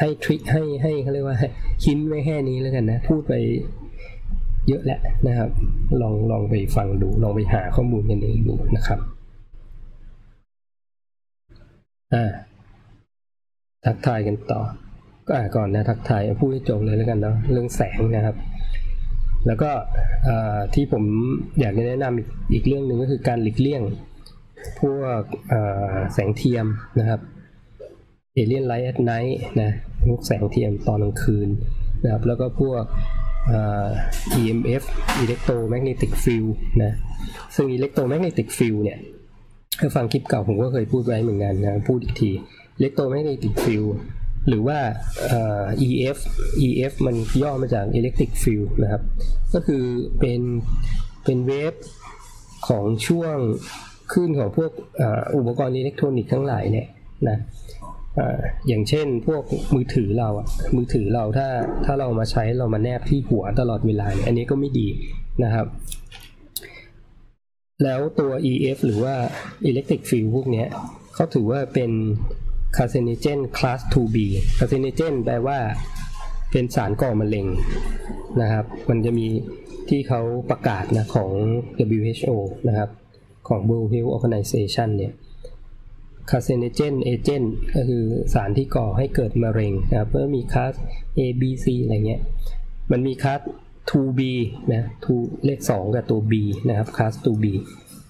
[0.00, 1.36] ให้ทริคให้ให้เขาเรียกว่า
[1.84, 3.32] คินไว้แค่นี้แล้วกันนะ พูดไป
[4.68, 5.50] เยอะแหละนะครับ
[6.02, 8.98] ลองลองไปฟังดู ลองไปหาข้อมูลกันเองดูนะครับ
[12.14, 12.30] อ่า
[13.84, 14.60] ทักทายกันต่อ
[15.26, 18.36] ก็อ่าก่อนนะทักทายพูดให้จบเลยแล้วกันเนาะเรื่องแสงนะครับ
[19.46, 19.70] แล้วก็
[20.74, 21.04] ที่ผม
[21.60, 23.82] อยากจะแนะนำอีกเรื่องหนึ่งก็คือการหลีกเลี่ยง
[24.80, 25.22] พวก
[26.12, 26.66] แสงเทียม
[27.00, 27.20] นะครับ
[28.34, 29.70] alien light at night นะ
[30.06, 31.48] พวกแสงเทียมตอนกลางคืน
[32.04, 32.84] นะครับแล้วก็พวก
[34.40, 34.82] EMF
[35.22, 36.50] electromagnetic field
[36.82, 36.92] นะ
[37.54, 38.98] ซึ่ง electromagnetic field เนี่ย
[39.80, 42.30] ถ้าฟังคลิปเก่าผมก็เคยพูดไว้เหมือนกันนะพูดอีกที
[42.78, 43.90] electromagnetic field
[44.48, 44.78] หรือว่า
[45.88, 46.18] EF
[46.66, 49.02] EF มันย่อมาจาก electric field นะครับ
[49.54, 49.84] ก็คือ
[50.20, 50.40] เป็น
[51.24, 51.74] เป็นเวฟ
[52.68, 53.36] ของช่วง
[54.12, 54.72] ขึ้นของพวก
[55.36, 56.86] อุปกรณ์อิเล็กทรอนิกส์ทั้งหลายเนี่ย
[57.28, 57.38] นะ
[58.68, 59.42] อย่างเช่น พวก
[59.74, 61.48] มือถือเราอะมือถือเราถ้า
[61.84, 64.88] ถ้าเรามาใช้เรามาแนบที่หัวตลอดเวลาเนี่ยอันนี้ก็ไม่ดี
[65.44, 65.66] นะครับ
[67.84, 69.14] แล้วตัว EF หรือว่า
[69.68, 70.64] Electric Field พวกนี้
[71.14, 71.90] เขาถือว่าเป็น
[72.76, 74.16] carcinogen class 2B
[74.58, 75.58] carcinogen แปลว่า
[76.52, 77.46] เป็นสารก่อมะเร็ง
[78.42, 79.26] นะครับ มันจะมี
[79.88, 80.20] ที่เขา
[80.50, 81.30] ประกาศนะของ
[81.98, 82.30] WHO
[82.68, 82.90] นะครับ
[83.48, 85.12] ของ World Health Organization เนี่ย
[86.30, 90.74] carcinogen agent ก็คือสารที่ก่อให้เกิดมะเร็งนะครับเพื่อมีคลาส
[91.18, 92.22] A B C อะไรเงี้ย
[92.92, 93.40] มันมีคลาส
[93.90, 94.20] 2B
[94.72, 94.82] นะ
[95.14, 96.34] 2 เลข 2 กับตัว B
[96.68, 97.44] นะครับคลาส 2B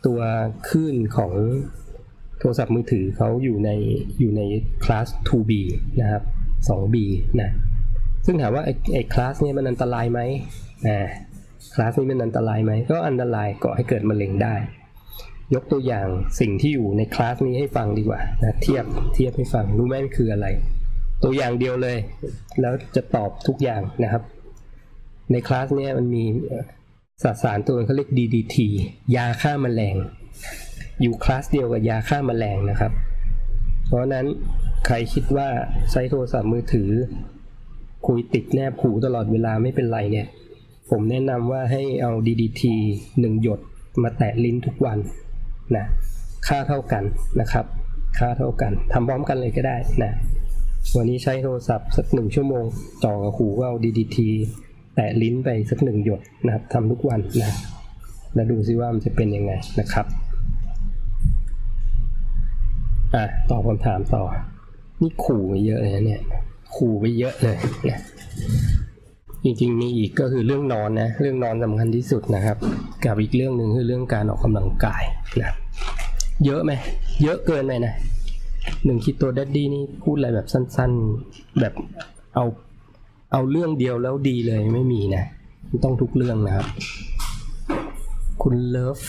[0.06, 0.20] ตัว
[0.68, 1.32] คลื่นของ
[2.38, 3.70] โทรศัพท์มือถือเขาอยู่ใน
[4.20, 4.42] อยู่ใน
[4.84, 5.52] คลาส 2B
[6.00, 6.22] นะครับ
[6.68, 6.96] 2B
[7.40, 7.50] นะ
[8.26, 10.20] ซึ่งถามว่าไอ้ไอ้คลาสเนี่ยมันอันตรายไหม
[10.86, 11.06] อ่า
[11.74, 14.54] คลาสนี้มันอันตรายไหม ก็อันตรายก่อให้เกิดมะเร็งได้
[15.54, 16.06] ยกตัวอย่าง
[16.40, 18.84] สิ่งที่อยู่ในคลาสนี้ให้ฟังดีกว่านะเทียบ
[19.14, 20.46] เทียบให้ฟังรู้ไหมมันคืออะไร
[21.22, 21.96] ตัวอย่างเดียวเลย
[22.60, 24.22] แล้วจะตอบทุกอย่างนะครับ
[25.32, 26.24] ในคลาสนี้มันมี
[27.22, 28.56] สสารตัวนึงเขาเรียก DDT
[29.16, 29.96] ยาฆ่ามาแมลง
[31.02, 32.92] อยู่คลาสเดียวกับยาฆ่ามาแมลงนะครับ
[33.86, 34.26] เพราะนั้น
[34.86, 35.48] ใครคิดว่า
[35.90, 36.90] ใช้โทรศัพท์มือถือ
[38.06, 40.26] คุยติดแนบหูตลอดเวลาไม่เป็นไรเนี่ย
[40.90, 42.62] ผมแนะนำว่าให้เอา DDT
[43.20, 43.60] หนึ่งหยด
[44.02, 44.98] มาแตะลิ้นทุกวัน
[45.76, 45.84] นะ
[46.48, 47.04] ค่าเท่ากัน
[47.40, 47.66] นะครับ
[48.18, 50.12] ค่าเท่ากันทำพร้อมกันเลยก็ได้นะ
[50.96, 52.64] วันนี้ใช้โทรศัพท์สักหนึ่งชั่วโมง
[53.04, 54.18] จ่อกับหูก็เอา DDT
[54.94, 57.52] แตะลิ้นไปสักหนึ่งหยดนะครับทำทุกวันนะ
[58.34, 60.06] แล้วดูซิว่ามันจะเป็นยังไงนะครับ
[63.14, 64.22] อะตอบคำถามต่อ
[65.00, 66.22] นี่ขู่ไปเยอะเลยนะเนี่ย
[66.76, 67.56] ขู่ไปเยอะเลย
[67.90, 68.00] นะ
[69.44, 72.56] จริงๆมีอีกก็คือเรื่องนอนนะ เรื่องนอนสำคัญที่สุดนะครับ
[73.04, 75.02] กับอีกเรื่องหนึ่งคือเรื่องการออกกำลังกาย
[75.40, 75.52] นะ
[76.44, 76.72] เยอะไหม
[77.22, 77.94] เยอะเกินไปนะ
[78.84, 81.74] หนึ่งคิดตัวดัดดี้นี่พูดอะไรแบบสั้นๆ แบบ
[82.34, 82.44] เอา
[83.32, 85.24] เอาเรื่องเดียวแล้วดีเลยไม่มีนะ
[85.84, 86.66] ต้องทุกเรื่องนะครับ
[88.42, 89.00] คุณเลิฟ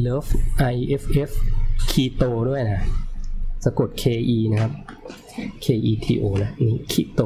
[0.00, 0.26] เลิฟ
[0.74, 1.30] I F F
[1.90, 2.80] คีโตด้วยนะ
[3.64, 4.04] สะกด K
[4.36, 4.72] E นะครับ
[5.64, 7.22] K E T O นะนี่คีโต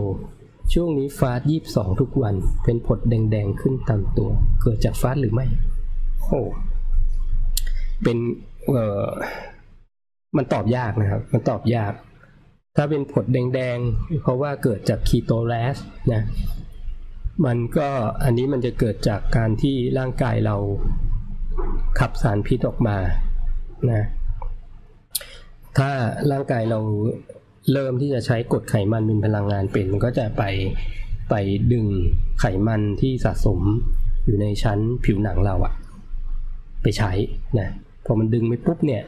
[0.72, 4.30] ช่วงนี้ฟาสยี่สองทุกวัน เป็นผดแดงๆขึ้นตามตัว
[4.62, 5.46] เกิดจากฟาสหรือไม่
[6.24, 6.42] โอ้
[8.02, 8.18] เป็น
[8.72, 9.06] เอ่อ
[10.36, 11.92] มันตอบยากนะครับ มันตอบยาก
[12.76, 15.76] ถ้าเป็นผดแดงๆ เพราะว่าเกิดจากคีโตแลส
[16.12, 16.22] นะ
[17.46, 17.88] มันก็
[18.24, 20.56] อันนี้มันจะเกิดจากการที่ร่างกายเรา
[21.98, 22.96] ขับสารพิษออกมา
[23.90, 24.02] นะ
[25.78, 25.90] ถ้า
[26.30, 26.80] ร่างกายเรา
[27.72, 30.44] เริ่มที่จะใช้กรดไขมันเป็นพลังงานเป็นมันก็จะไป
[31.30, 31.34] ไป
[31.72, 31.86] ดึง
[32.40, 33.60] ไขมันที่สะสม
[34.26, 35.74] อยู่ในชั้นผิวหนังเราอะ
[36.82, 37.12] ไปใช้
[37.58, 37.68] นะ
[38.06, 39.02] พอมันดึงไปปุ๊บเนี่ย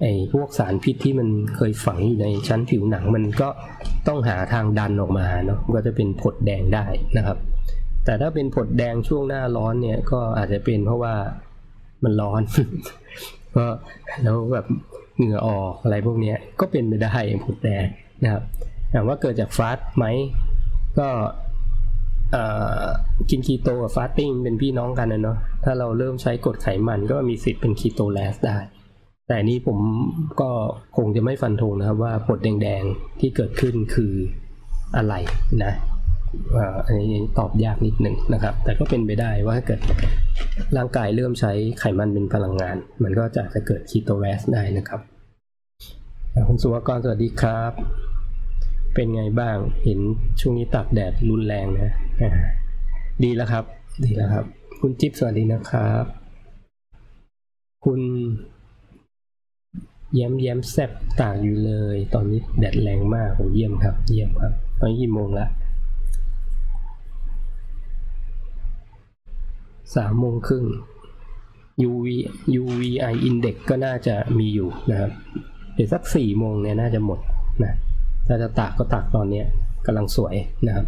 [0.00, 3.48] ไอ้พวกสารพิษที่มันเคยฝังอยู่ในชั้นผิวหนังมันก็
[4.08, 6.84] ต้องหาทางดันออกมาเนาะก็จะเป็นผดแดงได้
[7.16, 7.38] นะครับ
[8.04, 11.14] แต่ถ้าเป็นผดแดงช่วงหน้าร้อนเนี่ยก็อาจจะเป็นเพราะว่า
[12.04, 12.42] มันร้อน
[13.56, 13.66] ก็
[14.22, 14.66] แล้วแบบ
[15.16, 17.86] เหงื่อออกอะไรพวกนี้ก็เป็นไปได้ผดแดง
[18.22, 18.42] นะครับ
[18.92, 20.06] ถามว่าเกิดจากฟาสต์ไหม
[20.98, 21.08] ก็
[23.30, 28.56] กินคีโตกับฟาสติ้งเป็นพี่น้องกันนะเนาะถ้าเราเริ่มใช้กดไขมันก็มีสิทธิ์เป็นคีโตแลสได้
[29.28, 29.78] แต่นี้ผม
[30.40, 30.50] ก็
[30.96, 34.12] คงจะไม่ฟันธงนะครับว่าผดแดงๆที่เกิดขึ้นคือ
[34.96, 35.14] อะไร
[35.64, 35.72] นะ
[36.86, 39.80] อันนี้ตอบยากนิดหนึ่งนะครับ แต่ก็เป็นไปได้ว่าถ้าเกิด
[40.76, 45.00] ร่างกายเริ่มใช้ไขมันเป็นพลังงาน มันก็จะจะเกิดคีโตแลสได้นะครับ
[46.48, 47.72] คุณสุวกรสวัสดีครับ
[48.94, 50.00] เป็นไงบ้างเห็น
[50.40, 51.90] ช่วงนี้ตากแดดรุนแรงนะ
[53.24, 53.64] ดีแล้วครับ
[54.04, 54.44] ดีแล้วครับ
[54.80, 56.04] คุณจิ๊บสวัสดีนะครับ
[57.84, 58.00] คุณ
[60.14, 60.90] แย้มแย้มแซบ
[61.20, 65.46] ตากอยู่เลย ตอนนี้แดดแรงมากโอ้เยี่ยมครับ เยี่ยมครับ ตอนนี้กี่โมงละ
[69.96, 70.64] สามโมงครึ่ง
[71.88, 72.06] UV
[72.60, 75.10] UVI index ก็น่าจะมีอยู่นะครับ
[75.74, 77.20] เดี๋ยวสักสี่โมงเนี่ยน่าจะหมด
[77.64, 77.74] นะ
[78.26, 79.42] ถ้าจะตากก็ตากตอนนี้
[79.86, 80.34] กำลังสวย
[80.66, 80.86] นะครับ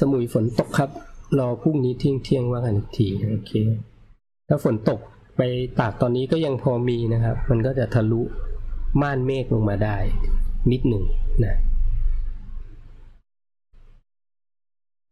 [0.00, 0.90] สมุยฝนตกครับ
[1.38, 3.52] รอพรุ่งนี้เที่ยงเที่ยงว่ากันอีกทีโอเค
[4.48, 5.00] ถ้าฝนตก
[5.36, 5.42] ไป
[5.80, 8.22] ตากตอนนี้ก็ยังพอมีนะครับ มันก็จะทะลุ
[9.02, 9.96] ม่านเมฆลงมาได้
[10.72, 11.04] นิดหนึ่ง
[11.44, 11.56] นะ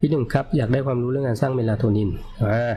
[0.05, 2.09] พี่หนึ่งครับอยากได้ความรู้เรื่องการสร้างเมลาโทนิน
[2.43, 2.73] อ่า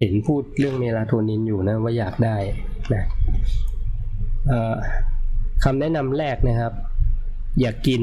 [0.00, 2.36] เห็นพูดเรื่องเมลาโทนินอยู่นะว่าอยากได้
[2.94, 3.04] นะ
[5.64, 6.72] คำแนะนำแรกนะครับ
[7.60, 8.02] อย่ากกิน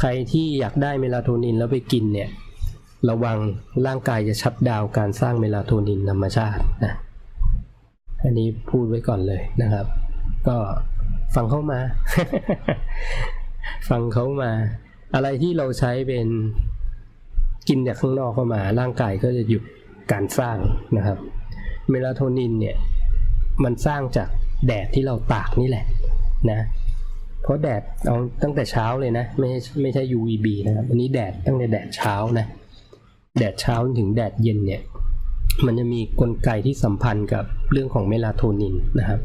[0.00, 2.28] ใครที่อยากได้เมลาโทนินแล้วไปกินเนี่ย
[3.08, 3.38] ระวัง
[3.86, 6.92] ร่างกายจะชัดดาวการสร้างเมลาโทนินธรรมชาตินะ
[8.22, 9.86] อันนี้พูดไว้ก่อนเลยนะครับ
[10.46, 10.56] ก็
[11.34, 11.80] ฟังเข้ามา
[13.88, 14.52] ฟังเขามา
[15.14, 16.28] อะไรที่เราใช้เป็น
[17.68, 19.62] กินจากข้างนอกเข้ามาร่างกายก็จะหยุด
[20.12, 20.56] การสร้าง
[20.96, 21.18] นะครับ
[21.90, 22.76] เมลาโทนินเนี่ย
[23.64, 24.28] มันสร้างจาก
[24.66, 25.84] แดดที่เราตากนี่แหละ
[26.50, 26.60] นะ
[27.42, 29.48] เพราะแดดเอาตั้งแต่เช้าเลยนะ ไม่
[29.82, 32.46] ไม่ใช่ UVB นะครับอันนี้แดดตั้งแต่แดดเช้านะ
[33.38, 34.82] แดดเช้าถึงแดดเย็นเนี่ย
[35.66, 39.20] มันจะมีกลไกที่สัมพันธ์กับเรื่องของเมลาโทนินนะครับ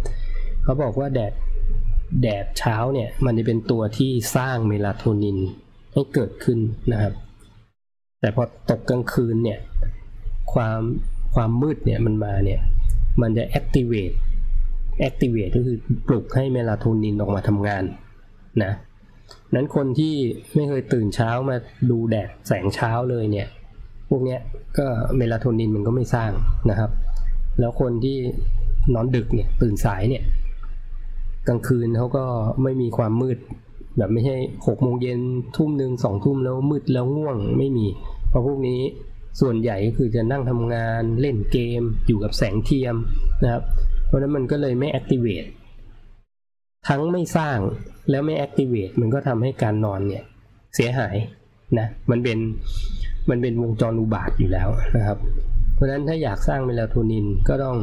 [0.64, 1.34] เขาบอกว่าแดด
[2.22, 5.38] แดดเช้าเนี่ยมันจะเป็นตัวที่สร้างเมลาโทนิน
[5.94, 6.60] ให้เกิดขึ้น
[6.92, 7.14] นะครับ
[8.26, 9.60] แต่พอตกกลางคืนเนี่ย
[10.54, 10.80] ความ
[11.36, 12.62] ความมืดเนี่ยมันมาเนี่ย
[13.22, 14.16] มันจะ activate
[15.08, 17.84] activate ก็คือปลุกให้เมลาโทนินออกมาทำงาน
[18.64, 18.72] นะ
[19.56, 20.14] นั้นคนที่
[20.56, 21.56] ไม่เคยตื่นเช้ามา
[21.90, 23.48] ดูแดดแสงเช้าเลยเนี่ย
[24.10, 24.40] พวกเนี้ย
[24.78, 24.86] ก็
[25.18, 26.32] เมลาโทนินมันก็ไม่สร้าง
[26.70, 26.92] นะครับ
[27.60, 28.18] แล้วคนที่
[28.94, 30.24] นอนดึกเนี่ยตื่นสายเนี่ย
[31.48, 32.26] กลางคืนเขาก็
[32.64, 33.40] ไม่มีความมืด
[33.98, 34.36] แบบไม่ใช่
[34.68, 35.20] หกโมงเย็น
[35.58, 37.88] ทุ่มหนึ่งสองทุ่มแล้วมืดแล้วง่วงไม่มี
[38.36, 38.82] ราะพวกนี้
[39.42, 42.96] ส่วนใหญ่ก็คือจะนั่งทำงานเล่นเกม อยู่กับแสงเทียม
[43.44, 43.64] นะครับ
[44.06, 45.50] เพราะนั้นมันก็เลยไม่ activate
[46.88, 47.60] ทั้งไม่สร้าง
[48.10, 50.24] แล้วไม่ activate มันก็ทำให้การนอนเนี่ย
[50.76, 51.16] เสียหาย
[51.80, 52.38] นะมันเป็น
[53.30, 55.18] มันเป็นวงจรอุบาทอยู่แล้วนะครับ
[55.76, 57.78] เพราะฉะนั้นถ้าอยากสร้างเมลาโทนินก็ต้อง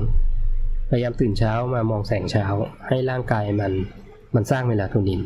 [0.91, 2.47] พยายามตื่นเช้ามามองแสงเช้า
[2.89, 3.73] ให้ร่างกายมัน
[4.35, 5.21] มันสร้างเมลาโทนิน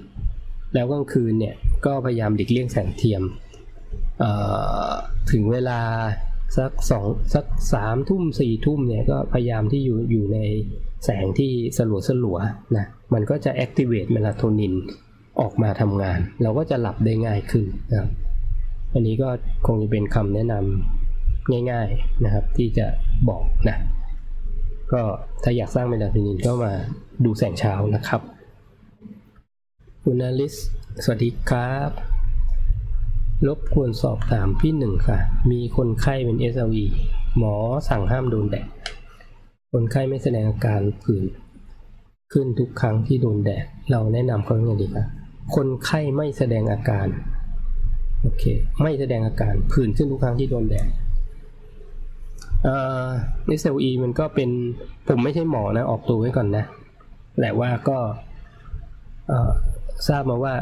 [0.75, 1.55] แล้วกลางคืนเนี่ย
[1.87, 3.23] ก็พยายามหลีกเลี่ยงแสงเทียม
[5.31, 5.81] ถึงเวลา
[6.59, 10.39] สักสองสักสามทุ่มสี่ทุ่มเนี่ยก็พยายามที่อยู่อยู่ใน
[11.05, 12.39] แสงที่สลัวสลัว
[12.77, 14.75] นะมันก็จะ activate เมลาโทนิน
[15.41, 18.11] ออกมาทำงาน เราก็จะหลับได้ง่ายขึ้นนะครับ
[18.93, 19.29] อันนี้ก็
[19.67, 22.87] คงจะเป็นคำแนะนำง่ายๆนะครับที่จะ
[23.29, 23.77] บอกนะ
[24.93, 25.03] ก็
[25.43, 26.73] ถ้าอยากสร้างเมลาโทนินก็มา
[27.25, 28.21] ดูแสงเช้านะครับ
[30.03, 30.55] คุณอลิส
[31.05, 32.16] สวัสดีครับ
[33.47, 35.19] รบกวนสอบถามพี่หนึ่งค่ะ
[35.51, 36.85] มีคนไข้เป็น SLE
[37.39, 37.55] หมอ
[37.89, 38.69] สั่งห้ามโดนแดด
[39.73, 41.25] คนไข้ไม่แสดงอาการผื่น
[42.33, 45.07] ขึ้นทุกครั้งที่โดนแดด เราแนะนำเขาอย่างไรดีครับ
[45.55, 47.07] คนไข้ไม่แสดงอาการ
[48.23, 48.45] โอเค
[48.83, 50.89] ไม่แสดงอาการผื่นขึ้นทุกครั้งที่โดนแดด
[52.65, 53.07] เอ่อ
[53.61, 54.51] SLE มันก็เป็น
[55.07, 56.65] ผมไม่ใช่หมอนะ ออกตัวไว้ก่อนนะ
[57.41, 57.99] แต่ว่าก็
[60.09, 60.55] ทราบมาว่า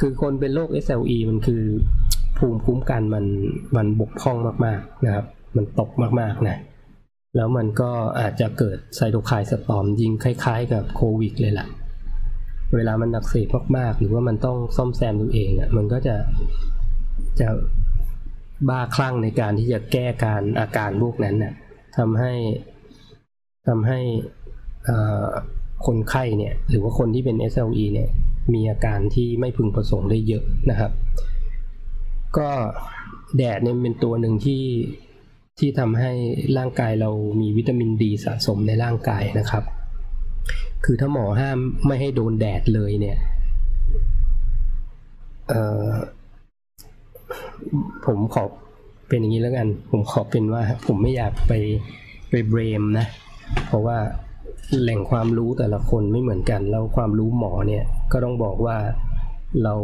[0.00, 1.62] คือคนเป็นโรค SLE มันคือ
[2.38, 3.24] ภูมิคุ้มกันมัน
[3.76, 4.36] มันบกพร่อง
[4.66, 5.26] มากๆนะครับ
[5.56, 5.90] มันตก
[6.20, 6.58] มากๆนะ
[7.36, 7.90] แล้วมันก็
[8.20, 11.66] อาจจะเกิดไซโตไคน์สตอมยิงคล้ายๆ กับโควิดเลยล่ะ
[12.74, 13.48] เวลามันอักเสบ
[13.78, 16.16] มากๆ หรือว่ามันต้องซ่อมแซมตัวเองอะมันก็จะ
[17.40, 17.48] จะ
[18.68, 21.52] บ้าคลั่งในการที่จะแก้การอาการพวกนั้นน่ะ
[21.98, 22.32] ทำให้
[23.66, 23.98] ทำให้
[25.86, 28.08] คนไข้เนี่ย หรือว่าคนที่เป็น SLE เนี่ย
[28.54, 30.92] มีอาการที่ไม่พึงประสงค์ได้เยอะนะครับ
[32.38, 32.48] ก็
[33.36, 34.64] แดดเนี่ยเป็นตัวหนึ่งที่
[35.58, 36.12] ที่ทำให้
[36.58, 39.64] ร่างกายเรามีวิตามินดีสะสมในร่างกายนะครับ
[40.84, 43.18] คือถ้าหมอห้ามไม่ให้โดนแดดเลยเนี่ย
[48.06, 48.44] ผมขอ
[49.08, 51.52] เป็นอย่างนี้แล้วกัน ผมขอเป็นว่าผมไม่อยากไป
[52.30, 53.06] ไปเบรมนะ
[53.66, 53.98] เพราะว่า
[54.78, 58.76] แหล่งความรู้แต่ละคนไม่เหมือนกัน แล้วความรู้หมอเนี่ยก็ต้องบอกว่า
[59.62, 59.74] เรา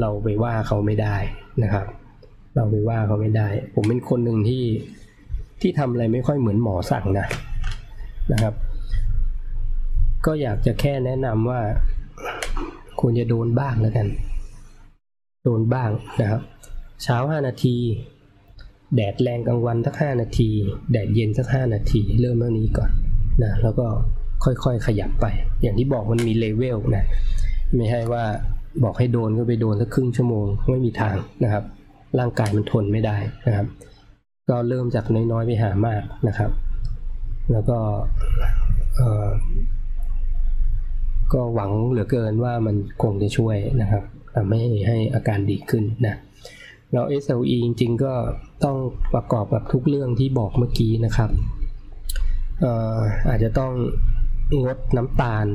[0.00, 1.16] เราไปว่าเขาไม่ได้
[1.62, 1.86] นะครับ
[2.56, 4.64] เราไปว่าเขาไม่ได้ ผมเป็นคนหนึ่งที่
[5.60, 7.26] ที่ทำอะไรไม่ค่อยเหมือนหมอสั่งนะ
[8.32, 8.54] นะครับ
[10.26, 11.60] ก็อยากจะแค่แนะนำว่า
[13.00, 14.06] ควรจะโดนบ้างแล้วกัน
[15.44, 15.90] โดนบ้าง
[16.20, 16.42] นะครับ
[17.02, 17.76] เช้าห้านาที
[18.94, 20.50] แดดแรงกลางวันสักห้านาที
[20.92, 22.90] แดดเย็นสักห้านาที เริ่มเท่านี้ก่อน
[23.44, 23.86] นะแล้วก็
[24.44, 25.26] ค่อยๆขยับไป
[25.62, 27.04] อย่างที่บอกมันมีเลเวลนะ
[27.76, 28.24] ไม่ใช่ว่า
[28.84, 31.64] บอกให้โดนก็ไปโดนสักครึ่งชั่วโมงไม่มีทางนะครับ
[32.18, 33.16] ร่างกายมันทนไม่ได้
[33.46, 33.66] นะครับ
[34.48, 36.50] ก็เริ่มจากน้อยๆไปหามากนะครับ
[37.52, 37.78] แล้วก็
[41.34, 44.02] ก็หวังเหลือเกินว่ามันคงจะช่วยนะครับ
[44.34, 46.14] ทำให้ให้อาการดีขึ้นนะ
[46.92, 48.12] แล้ว SLE จริงๆก็
[48.64, 48.76] ต้อง
[49.14, 51.30] ประกอบกับทุกเรื่องที่บอกเมื่อกี้นะครับ
[53.28, 53.72] อาจจะต้อง
[54.62, 55.46] งดน้ำตาล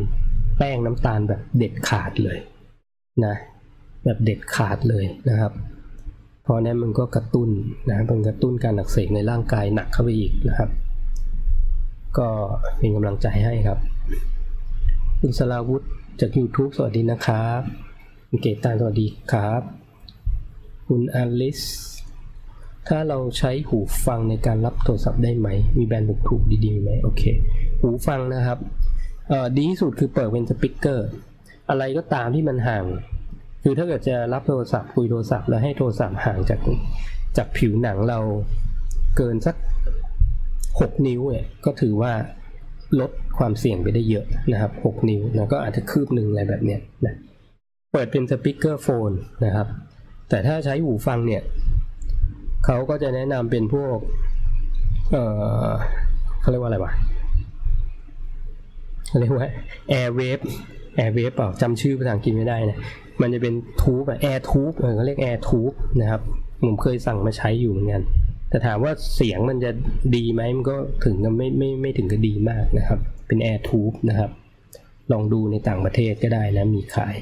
[0.57, 2.37] แป้งน้ำตาลแบบเด็ดขาดเลย
[3.25, 3.35] นะ
[4.05, 5.51] แบบเด็ดขาดเลยนะครับ
[6.43, 7.49] เพราะนั้นมันก็กระตุ้น
[7.89, 10.69] นะเป็นกระตุ้นการอักเสบในร่างกายหนักเข้าไปอีกนะครับ
[12.17, 12.27] ก็
[12.77, 13.79] เป็นกำลังใจให้ครับ
[15.19, 15.83] คุณสลาวุธ
[16.19, 17.61] จาก YouTube สวัสดีนะครับ
[18.27, 19.61] คุณเกตาสวัสดีครับ
[20.87, 21.61] คุณอลิส
[22.87, 27.23] ถ้าเราใช้หูฟังในการรับโทรศัพท์ได้ไหม มีแบรนด์ถูกๆดีๆไหมโอเค
[27.81, 28.59] หูฟังนะครับ
[29.57, 31.07] ดีที่สุดคือเปิดเป็นสปิเกอร์
[31.69, 32.85] อะไรก็ตามที่มันห่าง
[33.63, 36.59] คือถ้าเกิดจะรับโทรศัพท์คุยโทรศัพท์แล้วให้โทรศัพท์ห่างจาก
[37.37, 38.19] จากผิวหนังเรา
[39.17, 39.55] เกินสัก
[40.31, 42.13] 6 นิ้วเนี่ยก็ถือว่า
[42.99, 47.15] ลดความเสี่ยงไปได้เยอะนะครับ 6 นิ้วนะก็อาจจะคืบหนึ่งอะไรแบบเนี้ยนะ
[47.93, 49.11] เปิดเป็น speakerphone
[49.45, 49.67] นะครับ
[50.29, 51.41] แต่ถ้าใช้หูฟังเนี่ย
[52.65, 53.97] เขาก็จะแนะนำเป็นพวก
[55.11, 55.17] เอ
[55.67, 55.71] อ
[56.41, 56.93] เขาเรียกว่าอะไรวะ
[59.07, 59.47] เขาเรียกว่า
[59.91, 60.43] Airwave
[60.99, 62.77] Airwave เปล่าจำชื่อภาษาอังกฤษไม่ได้นะ
[63.21, 66.21] มันจะเป็น tube อะ air tube เขาเรียก air tube นะครับ
[66.65, 68.03] ผมเคยสั่งมาใช้อยู่เหมือนกัน
[68.49, 69.71] แต่ถามว่าเสียงมันจะ
[70.15, 74.31] ดีไหมมันก็ถึงกับไม่ไม่ไม่ถึงกับดีมากนะครับ เป็น air tube นะครับ
[75.11, 77.15] ลองดูในต่างประเทศก็ได้นะ มีขาย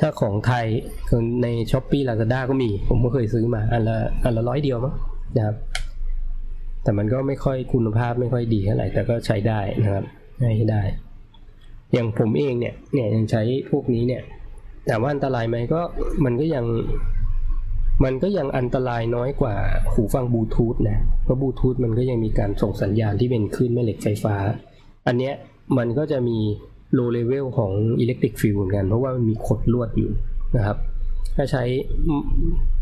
[0.00, 0.66] ถ้าของไทย
[1.42, 4.94] ใน Shopee Lazada ก็มี ผมก็เคยซื้อมา อันละอันละร้อยเดียวมั้ง
[5.36, 5.56] นะครับ
[6.82, 10.04] แต่มันก็ไม่ค่อยคุณภาพไม่ค่อยดีเท่าไหร่แต่ก็ใช้ได้นะครับ
[10.40, 10.82] ใช้ได้
[11.92, 14.22] อย่างผมเองเนี่ยเนี่ยยังใช้พวกนี้เนี่ย
[14.86, 15.80] แต่ว่าอันตรายไหมก็
[16.24, 16.64] มันก็ยัง
[18.04, 19.54] มันก็ยังอันตรายน้อยกว่า
[19.92, 24.36] หูฟังบลูทูธนะ เพราะบลูทูธมันก็ยังมีการส่งสัญญาณที่เป็นคลื่นแม่เหล็กไฟฟ้า
[25.06, 25.34] อันเนี้ย
[25.78, 26.38] มันก็จะมี
[26.94, 30.10] low level ของ electric field เหมือนกัน เพราะว่ามันมีขดลวดอยู่
[30.56, 30.76] นะครับ
[31.36, 31.64] ถ้าใช้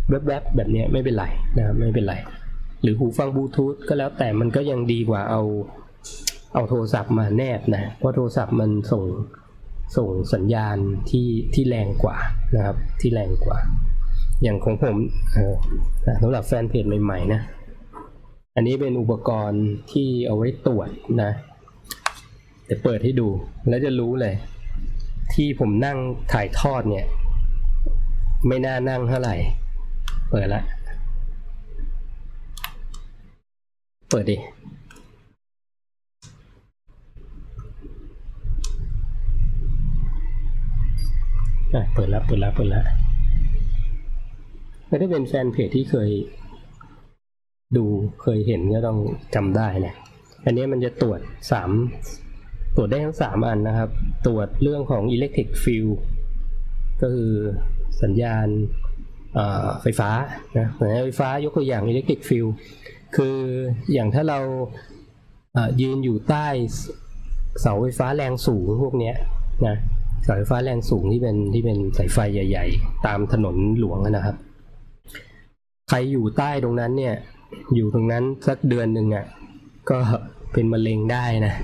[0.09, 1.25] แวบๆแบบนี้ไม่เป็นไร
[1.57, 2.15] นะครับไม่เป็นไร
[2.83, 5.43] หรือหูฟังบลูทูธก็แล้วแต่มันก็ยังดีกว่าเอา
[6.55, 9.05] เอาโทรศัพท์มาแนบนะเพราะโทรศัพท์มันส่ง
[9.97, 10.77] ส่งสัญญาณ
[11.11, 12.17] ที่ที่แรงกว่า
[12.57, 13.59] นะครับ ที่แรงกว่า
[14.43, 14.97] อย่างของผม
[15.35, 15.55] เออ
[16.23, 17.41] สำหรับแฟนเพจใหม่ๆนะ
[18.57, 20.89] อันนี้เป็นอุปกรณ์ที่เอาไว้ตรวจ
[21.23, 21.33] นะ
[22.67, 23.29] เดี๋ยวเปิดให้ดู
[23.69, 24.35] แล้วจะรู้เลย
[25.33, 25.99] ที่ผมนั่ง
[26.33, 27.07] ถ่ายทอดเนี่ย
[28.47, 29.35] ไม่น่านั่งเท่าไหร่
[30.31, 30.62] เปิดละ
[34.11, 34.37] เปิดดิ
[41.95, 42.85] เปิดแล้วเปิดแล้วเปิดแล้ว
[44.89, 46.11] ไม่ได้เป็นแฟนเพจที่เคย
[47.77, 47.85] ดู
[48.23, 48.99] เคยเห็นก็ต้อง
[49.35, 49.95] จำได้นะ
[50.45, 51.71] อันนี้มันจะตรวจสาม
[52.77, 53.91] ตรวจได้ทั้งสามอันนะครับ
[54.27, 55.95] ตรวจเรื่องของ electric field
[57.03, 57.33] ก็คือ
[58.03, 58.47] สัญญาณ
[59.83, 60.11] ไฟฟ้า
[60.59, 62.51] นะสัญญาณไฟฟ้ายกตัวอย่าง electric field
[63.16, 63.39] คือ
[63.93, 64.39] อย่างถ้าเรา
[65.81, 66.47] ยืนอยู่ใต้
[67.61, 69.12] เสาไฟฟ้าแรงสูงพวกนี้
[69.66, 69.77] นะ
[70.24, 74.37] เสาไฟฟ้าแรงสูงที่เป็นที่เป็นสายไฟใหญ่ ๆ ตามถนนหลวงนะครับ
[75.89, 77.14] ใครอยู่ใต้ตรงนั้นเนี่ย
[77.74, 79.27] อยู่ตรงนั้นสักเดือนหนึ่งอะ
[79.91, 79.99] ก็
[80.53, 81.55] เป็นมะเร็งได้นะ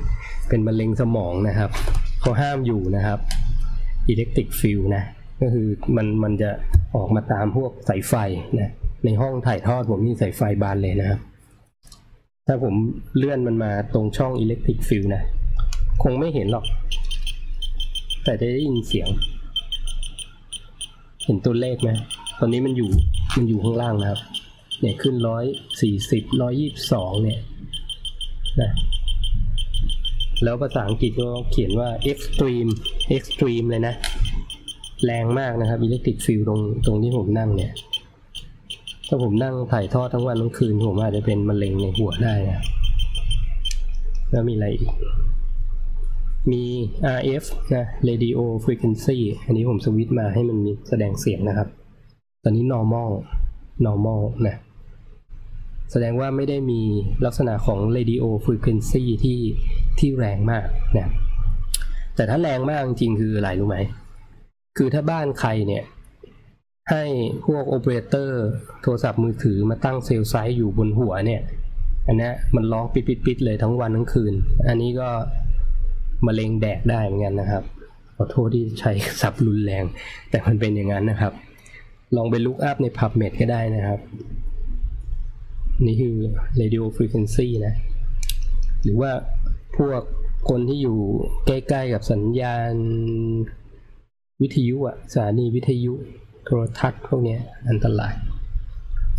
[0.48, 1.70] เป็นมะเร็งสมองนะครับ
[2.20, 3.18] เขาห้ามอยู่นะครับ
[4.12, 5.04] electric field นะ
[5.40, 5.66] ก็คือ
[5.96, 6.50] มันมันจะ
[6.94, 8.14] ออกมาตามพวกสายไฟ
[8.60, 8.70] นะ
[9.04, 11.18] ในห้องถ่ายทอดผมนี่สายไฟบานเลยนะครับ
[12.46, 12.74] ถ้าผม
[13.16, 15.22] เลื่อนมันมาตรงช่อง electric field นะ
[16.02, 16.64] คงไม่เห็นหรอก
[18.24, 19.08] แต่จะได้ยินเสียง
[21.24, 21.90] เห็นตัวเลขไหม
[22.38, 22.90] ตอนนี้มันอยู่
[23.36, 24.20] มันอยู่ข้างล่างนะครับ
[24.80, 25.44] เนี่ยขึ้นร้อย
[25.80, 27.38] สี่สิบร้อยยี่สิบสองเนี่ย
[28.60, 28.70] นะ
[30.44, 32.70] แล้วภาษาอังกฤษก็เขียนว่า extreme
[33.16, 33.94] extreme เลยนะ
[35.04, 37.72] แรงมากนะครับ electric field ตรงตรงที่ผมนั่งเนี่ย
[39.08, 42.60] ถ้าผมนั่งถ่ายทอดทั้งวันทั้งคืน ผมอาจจะเป็นมะเร็งในหัวได้นะ
[44.30, 44.90] แล้วมีอะไรอีก
[46.52, 46.62] มี
[47.18, 51.68] RF นะ radio frequency อันนี้ผมสวิตช์มาให้มันมีแสดงเสียงนะครับ
[52.42, 53.10] ตอนนี้ normal
[53.86, 54.56] normal นะ
[55.92, 56.80] แสดงว่าไม่ได้มี
[57.24, 59.38] ลักษณะของ radio frequency ที่
[60.02, 60.66] ที่แรงมาก
[60.98, 61.08] นะ
[62.16, 63.78] แต่ถ้าแรงมากจริงคืออะไรรู้ไหม
[64.78, 65.84] คือถ้าบ้านใครเนี่ย
[66.90, 67.04] ให้
[67.46, 68.44] พวกโอเปอเรเตอร์
[68.82, 71.42] โทรศัพท์มือถือมาตั้งเซลล์ไซต์อยู่บนหัวเนี่ย
[72.06, 74.34] อันนี้มันร้องปิดๆๆเลยทั้งวันทั้งคืน
[74.68, 75.08] อันนี้ก็
[76.26, 77.62] มะเร็งแดกได้เหมือนกันนะครับ
[78.16, 78.92] ขอโทษที่ใช้
[79.22, 79.84] ศัพท์รุนแรง
[80.30, 81.32] แต่มันเป็นอย่างนั้นนะครับ
[82.16, 84.00] ลองไปลุกอัพใน PubMed ก็ได้นะครับ
[85.86, 86.14] นี่คือ
[86.60, 87.74] radio frequency นะ
[88.82, 89.10] หรือว่า
[89.76, 90.02] พวก
[90.48, 90.98] คนที่อยู่
[91.46, 92.72] ใกล้ ๆ กับสัญญาณ
[94.42, 95.92] วิทยุอะสถานีวิทยุ
[96.44, 98.14] โทรทัศน์พวกเนี้ยอันตราย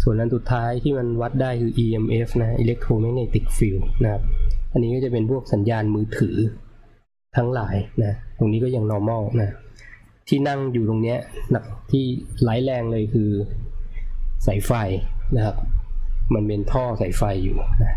[0.01, 4.23] ส่วนอันสุดท้ายที่มันวัดได้คือ EMF นะ electromagnetic field นะครับ
[4.71, 6.35] อันนี้ก็จะเป็นพวกสัญญาณมือถือ
[7.37, 9.51] ทั้งหลายนะ ตรงนี้ก็ยัง normal นะ
[10.27, 11.17] ที่นั่งอยู่ตรงเนี้ย
[11.51, 12.03] หนักที่
[12.41, 13.29] ไร้แรงเลยคือ
[14.45, 14.71] สายไฟ
[15.35, 15.55] นะครับ
[16.33, 17.93] มันเป็นท่อสายไฟอยู่นะ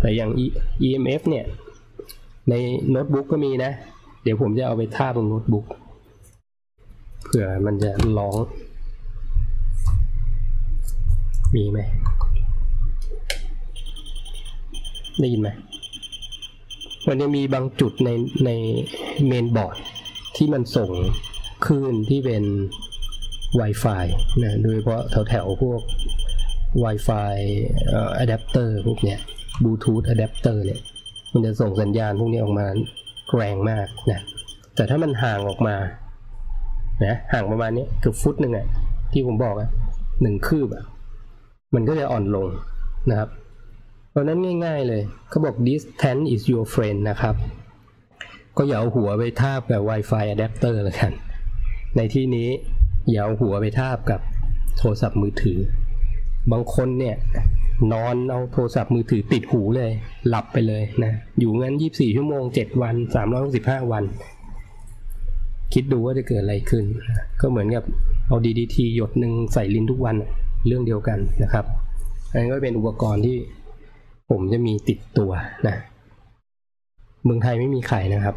[0.00, 0.30] แต่อย่าง
[0.86, 1.46] EMF เนี่ย
[2.50, 2.54] ใน
[2.90, 3.72] โน้ตบุ๊กก็มีนะ
[4.22, 5.66] เดี๋ยวผมจะเอาไปท่าบนโน้ตบุ๊ก
[7.24, 8.36] เผื่อมันจะร้อง
[11.54, 11.78] มีไหม
[15.20, 15.48] ได้ยินไหม
[17.08, 18.10] มันจะมีบางจุดใน
[18.46, 18.50] ใน
[19.26, 19.76] เมนบอร์ด
[20.36, 20.90] ที่มันส่ง
[21.66, 22.44] คลื่นที่เป็น
[23.60, 24.04] Wi-Fi
[24.42, 25.80] นะ โดยเฉพาะแถวๆพวก
[26.84, 27.34] Wi-Fi
[28.18, 29.20] อะแดปเตอร์พวกเนี้ย
[29.62, 30.80] บลูทูธอะแดปเตอร์เนี่ย
[31.32, 32.66] มันจะส่งสัญญาณพวกนี้ออกมา
[33.36, 34.20] แรงมากนะ
[34.74, 35.76] แต่ถ้ามันห่างออกมา
[37.04, 38.66] นะห่างประมาณนี้เกือบฟุตหนึ่งอะ
[39.12, 39.68] ที่ผมบอกอะ
[40.22, 40.84] หนึ่งคืบอะ
[41.74, 42.46] มันก็จะอ่อนลง
[43.10, 43.28] นะครับ
[44.10, 47.34] เพราะนั้นง่ายๆเลยเขาบอก distance is your friend นะครับ
[48.56, 51.12] ก็อย่าเอาหัวไปทาบกับ Wi-Fi adapter แล้วกัน
[51.96, 52.48] ในที่นี้
[53.10, 54.20] อย่าเอาหัวไปทาบกับ
[54.78, 55.58] โทรศัพท์มือถือ
[56.52, 57.16] บางคนเนี่ย
[57.92, 59.90] นอนเอาโทรศัพท์มือถือติดหูเลย
[60.28, 62.94] หลับไปเลยนะอยู่งั้น 24 ชั่วโมง 7 วัน
[63.42, 64.04] 365 วัน
[65.74, 66.84] คิดดูว่าจะเกิดอะไรขึ้น
[67.40, 67.84] ก็เหมือนกับ
[68.28, 70.16] เอา DDT หยดหนึ่งใส่ลิ้นทุกวัน
[70.66, 71.64] เรื่องเดียวกันนะครับ
[72.32, 73.36] อันนี้ก็เป็นอุปกรณ์ที่
[74.30, 75.30] ผมจะมีติดตัว
[75.66, 75.76] นะ
[77.24, 78.36] เมืองไทยไม่มีขายนะครับ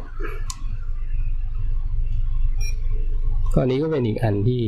[3.52, 4.62] ก็อันนี้ก็เป็นอีกอันที่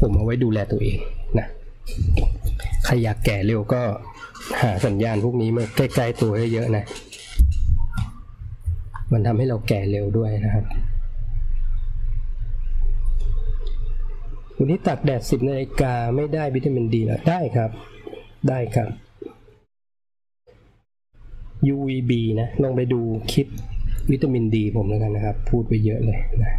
[0.00, 0.98] ผมเอาไว้ดูแลตัวเอง
[1.38, 1.46] นะ
[2.84, 3.82] ใครอยากแก่เร็วก็
[4.62, 6.84] หาสัญญาณพวกนี้มาใกล้ๆตัวเยอะๆนะ
[9.12, 10.64] มันทำให้เราแก่เร็วด้วยนะครับ
[14.58, 17.70] วันนี้ตักแดด10นาฬิกาไม่ได้วิตามินดีหรอได้ครับ
[18.48, 18.88] ได้ครับ
[21.74, 23.00] UVB นะลองไปดู
[23.32, 23.46] คลิป
[24.10, 26.52] วิตามินดีผมแล้วกันนะครับ พูดไปเยอะเลยนะ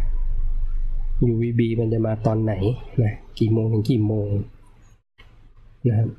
[1.30, 2.52] UVB มันจะมาตอนไหน
[3.02, 4.28] นะกี่โมงถึงกี่โมง
[5.88, 6.10] นะครับ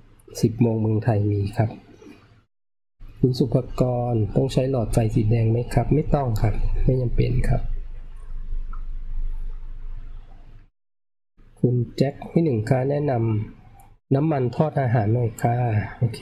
[0.41, 1.69] สิบโมงเมืองไทยมีครับ
[3.19, 6.53] คุณสุภกรต้องใช้หลอดไฟสีแดงไหมครับ ไม่ต้องครับ
[6.85, 7.61] ไม่จำเป็นครับ
[11.59, 15.55] คุณแจ็คที่หนึ่งค่ะแนะนำน้ำมันทอดอาหารหน่อยค่ะ
[15.99, 16.19] โอเค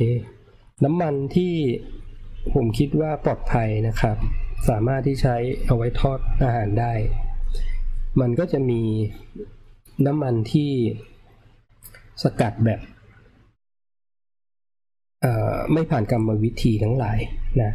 [0.84, 1.54] น้ำมันที่
[2.54, 4.18] ผมคิดว่าปลอดภัยนะครับ
[4.70, 5.36] สามารถที่ใช้
[5.66, 6.94] เอาไว้ทอดอาหารได้
[8.22, 8.82] มันก็จะมี
[10.06, 10.72] น้ำมันที่
[12.24, 12.80] สกัดแบบ
[15.74, 17.20] ไม่ผ่านกรรมวิธีทั้งหลาย
[17.62, 17.72] นะ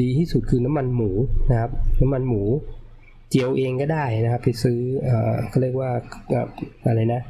[0.00, 1.10] ดีที่สุดคือน้ำมันหมู
[1.50, 2.42] นะครับ น้ำมันหมู
[3.30, 4.78] เจียวเองก็ได้นะครับ ไปซื้อ
[5.48, 5.90] เขาเรียกว่า
[6.86, 7.20] อะไรนะ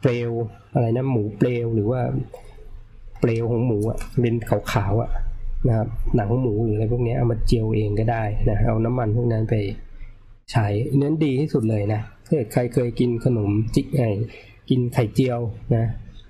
[0.00, 0.30] เปลว
[0.74, 2.00] อะไรนะหมูเปลวหรือว่า
[3.20, 4.34] เปลวของหมูอะเป็น
[4.72, 5.10] ขาวๆอะ
[5.68, 9.54] นะครับหนังหมูหรืออะไรพวกนี้เอามาเจียวเองก็ได้นะเอาน้ำมันพวกนั้นไป
[10.52, 10.66] ใช้
[10.96, 14.04] นั้นดีที่สุดเลยนะถ้าเกิดใครเคยกินขนมจิกไง
[14.70, 15.38] กินไข่เจียว
[15.76, 15.84] นะ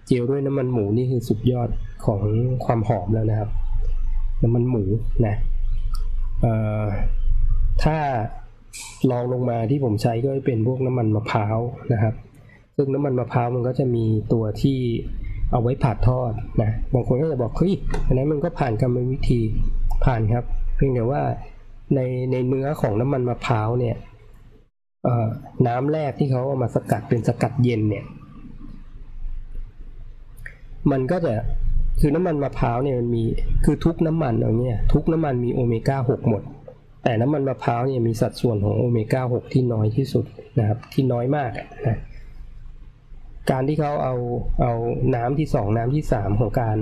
[0.07, 1.69] เจียวด้วยน้ำมันหมูนี่คือสุดยอด
[2.07, 2.21] ของ
[2.65, 3.51] ความหอมแล้วนะครับ
[4.43, 4.85] น้ำมันหมู
[5.27, 5.35] นะ
[7.83, 7.97] ถ้า
[9.11, 11.59] ลองลงมาที่ผมใช้ก็เป็นพวกน้ำมันมะพร้าว
[11.93, 12.15] นะครับ
[12.77, 14.79] ซึ่งน้ำมันมะพร้าวมันก็จะมีตัวที่
[15.53, 16.33] เอาไว้ผัดทอด
[16.63, 17.75] นะ บางคนก็จะบอกเฮ้ย
[18.07, 19.41] อันนั้นมันก็ผ่านกรรมวิธี
[20.05, 20.45] ผ่านครับ
[20.77, 21.23] เพียงแต่ว่า
[21.95, 22.01] ใน
[22.33, 23.97] ในเนื้อของน้ำมันมะพร้าวเนี่ย
[25.67, 28.05] น้ำแรกที่เขาเอามาสกัดเป็นสกัดเย็นเนี่ย
[30.91, 31.35] มันก็จะ
[32.01, 33.25] คือน้ำมันมะพร้าวเนี่ยมันมี
[33.65, 36.43] คือทุกน้ำมันเอาเนี่ยทุกน้ำมันมีโอเมก้า6หมด
[37.05, 40.25] แต่น้ำมันมะพร้าวเนี่ยมีสัดส่วนของโอเมก้า6ที่น้อยที่สุด
[40.59, 41.51] นะครับ ที่น้อยมาก
[41.87, 41.99] นะ
[43.51, 44.15] การที่เขาเอา
[44.63, 44.73] เอา
[45.15, 46.77] น้ำที่สองน้ำที่สามของการ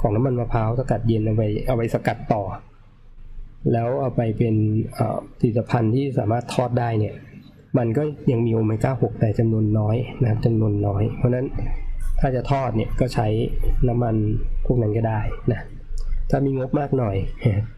[0.00, 2.42] ของน้ำมันมะพร้าวสกัดเย็นเอาไปเอาไปสกัดต่อ
[3.72, 4.54] แล้วเอาไปเป็น
[5.40, 7.14] ผลิตภัณฑ์ที่สามารถทอดได้เนี่ย
[7.78, 11.46] มันก็ยังมีโอเมก้า6แต่จำนวนน้อยนะครับจำนวนน้อย เพราะนั้น
[12.20, 13.26] ถ้าจะทอดเนี่ยก็ใช้
[13.88, 14.14] น้ำมัน
[14.66, 15.20] พวกนั้นก็ได้
[15.52, 15.60] นะ
[16.30, 17.16] ถ้ามีงบมากหน่อย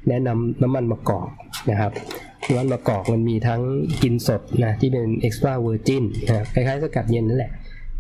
[0.09, 1.29] แนะนำน้ำมันมะกอก
[1.71, 1.93] นะครับ
[2.49, 3.61] น้ำมันมะกอกมันมีทั้ง
[4.03, 7.53] กินสดนะที่เป็น extra virgin นะครับคล้ายๆ สกัดเย็นนั่นแหละ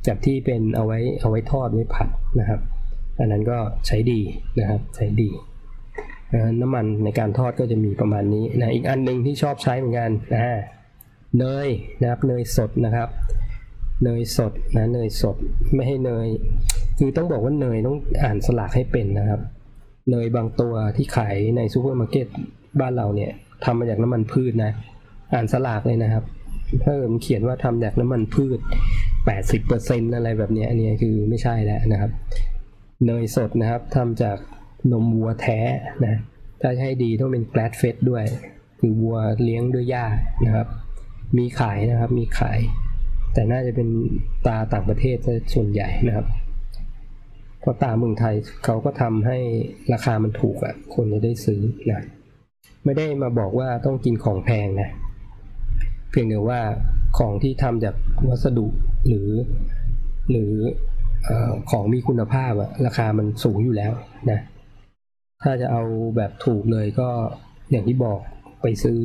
[0.07, 2.09] จากที่เป็นเอาไว้เอาไว้ทอดไว้ผัด
[2.41, 2.61] นะครับ
[3.19, 4.21] อันนั้นก็ใช้ดี
[4.59, 5.31] นะครับใช้ดี
[6.61, 10.43] น้ำมันในการทอดก็จะมีประมาณนี้นะอีกอันหนึ่งที่ชอบใช้เหมือนกันนะ
[11.39, 11.69] เนย
[12.01, 13.09] นะครับเนยสดนะครับ
[14.05, 15.37] เนยสดนะเนยสด
[15.75, 16.29] ไม่ให้เนย
[16.99, 19.41] คือต้องบอกว่าเนยต้องอ่านฉลากให้เป็นนะครับ
[20.11, 22.27] เนยบางตัวที่ขายในซูเปอร์มาร์เก็ต
[22.81, 23.31] บ้านเราเนี่ย
[23.65, 24.73] ทำมาจากน้ำมันพืชนะ
[25.35, 26.25] อ่านฉลากเลยนะครับ
[26.83, 28.59] ถ้ามันเขียนว่าทำจากน้ำมันพืช
[29.37, 32.11] 80%อะไรแบบนี้อันนี้คือไม่ใช่แล้วนะครับ
[33.07, 34.39] เนยสดนะครับทำจาก
[34.93, 35.59] นมวัวแท้
[36.05, 36.21] นะ
[36.61, 38.25] ถ้าให้ดีต้องเป็นแกลดเฟสด้วย
[38.81, 40.07] คือวัวเลี้ยงด้วยหญ้า
[40.47, 40.67] นะครับ
[41.39, 42.59] มีขายนะครับมีขาย
[43.33, 43.89] แต่น่าจะเป็น
[44.47, 45.17] ตาต่างประเทศ
[45.55, 46.27] ส่วนใหญ่นะครับ
[47.61, 49.39] เพราะตาเมืองไทยเขาก็ทำให้
[49.93, 51.61] ราคามันถูกอะ่ะ คนจะได้ซื้อ
[51.91, 52.01] นะ
[52.85, 54.91] ไม่ได้มาบอกว่าต้องกินของแพงนะ
[56.11, 56.61] เพียงแต่ว่า
[57.19, 57.95] ของที่ทำจาก
[58.29, 58.67] วัสดุ
[59.09, 59.29] หรือ
[60.31, 60.53] หรือ
[61.29, 61.31] อ
[61.71, 63.93] ของมีคุณภาพอะราคามันสูงอยู่แล้ว
[64.31, 64.41] นะ
[65.43, 65.83] ถ้าจะเอา
[66.17, 67.09] แบบถูกเลยก็
[67.71, 68.21] อย่างที่บอก
[68.63, 69.01] ไปซื้อ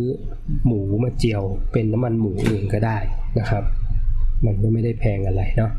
[0.66, 2.98] หมูมาเจียวเป็นน้ำมันหมูเองก็ได้
[3.40, 3.64] นะครับ
[4.46, 5.72] มันก็ไม่ได้แพงอะไรเนาะ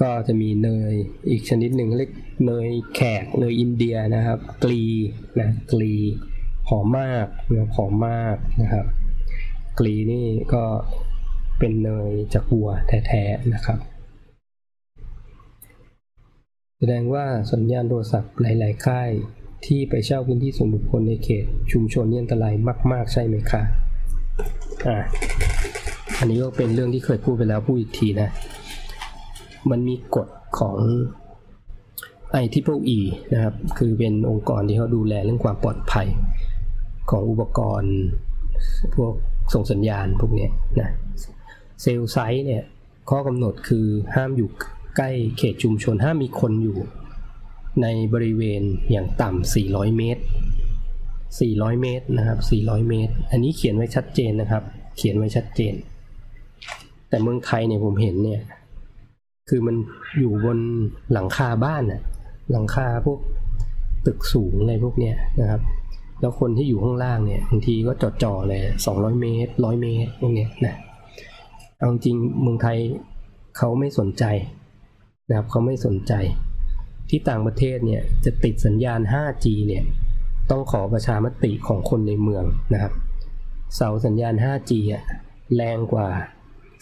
[0.00, 0.94] ก็จะมีเนย
[1.30, 2.10] อีกชนิดหนึ่งเรียก
[2.46, 4.82] เนยแขกเนยอินเดียนะครับ กลี
[5.40, 5.94] นะกลี
[6.68, 8.86] หอมมากนะหอมมากนะครับ
[9.78, 10.64] กลีนี่ก็
[11.58, 13.78] เป็นเนยจากวัวแท้ๆนะครับ
[16.78, 19.10] แสดงว่าสัญญาณโทรศัพท์หลายๆค่าย
[19.66, 22.54] ที่ไปเช่าพื้นที่ส่วนบุคคลในเขต ชุมชนนี่อันตราย
[22.92, 23.62] มาก ๆ ใช่ไหมคะ
[24.86, 24.98] อ่า
[26.24, 28.28] อันนี้ก็เป็นเรื่องที่เคยพูดไปแล้วพูดอีกทีนะ
[29.70, 30.76] มันมีกฎของ
[32.42, 33.00] i t r i e
[33.32, 36.08] นะครับ คือเป็นองค์กรที่เขาดูแลเรื่องความปลอดภัย
[37.10, 37.94] ของอุปกรณ์
[38.96, 39.12] พวก
[39.54, 40.48] ส่งสัญญาณพวกนี้
[40.80, 40.90] นะ
[41.82, 42.62] เซลล์ไซต์เนี่ย
[43.10, 44.48] ข้อกำหนดคือห้ามอยู่
[44.96, 46.78] ใกล้เขตชุมชน ห้ามมีคนอยู่
[47.82, 50.22] ในบริเวณอย่างต่ำ400 เมตร
[51.00, 54.62] 400 เมตรนะครับ 400 เมตร อันนี้เขียนไว้ชัดเจนนะครับ
[54.96, 55.74] เขียนไว้ชัดเจน
[57.14, 58.42] แต่เมืองไทยเนี่ยผมเห็นเนี่ย
[59.48, 59.76] คือมัน
[60.18, 60.58] อยู่บน
[61.12, 62.00] หลังคาบ้านน่ะ
[62.52, 63.18] หลังคาพวก
[64.06, 65.60] ตึกสูงอะไรพวกเนี้ยนะครับ
[66.20, 70.74] แล้วคนที่อยู่ข้างล่างเนี่ยบางทีก็จอดจ่อเลยสองร้อยเมตรร้อยเมตรพวกเนี้ยนะ
[71.78, 72.78] เอาจริงเมืองไทย
[73.56, 74.24] เขาไม่สนใจ
[75.28, 76.12] นะครับเขาไม่สนใจ
[77.08, 79.84] ที่ต่างประเทศเนี่ยจะติดสัญญาณ 5G เนี่ย
[80.50, 82.92] ต้องขอประชามติของคนในเมืองนะครับ
[83.76, 85.02] เสาสัญญาณ 5G อะ
[85.54, 86.08] แรงกว่า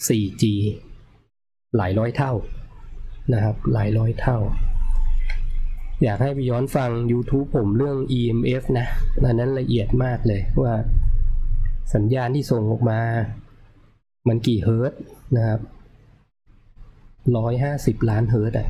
[0.07, 0.43] 4G
[1.77, 2.33] หลายร้อยเท่า
[3.33, 4.37] นะครับหลายร้อยเท่า
[6.03, 8.87] อยากให้ไปย้อนฟัง YouTube ผมเรื่อง EMF นะ
[9.25, 10.73] อันนั้นละเอียดมากเลยว่า
[11.93, 12.99] สัญญาณที่ส่งออกมา
[14.27, 14.93] มันกี่เฮิร์ต
[15.35, 15.59] นะครับ
[17.37, 18.67] ร้อยห้าสิบล้านเฮิร์ตอะ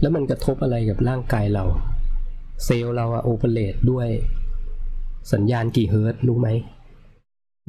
[0.00, 1.64] แล้วมันกระทบอะไรกับร่างกายเรา
[2.64, 4.08] เซลล์เราอะโอเปเรตด้วย
[5.32, 6.48] สัญญาณกี่เฮิร์ตรู้ไหม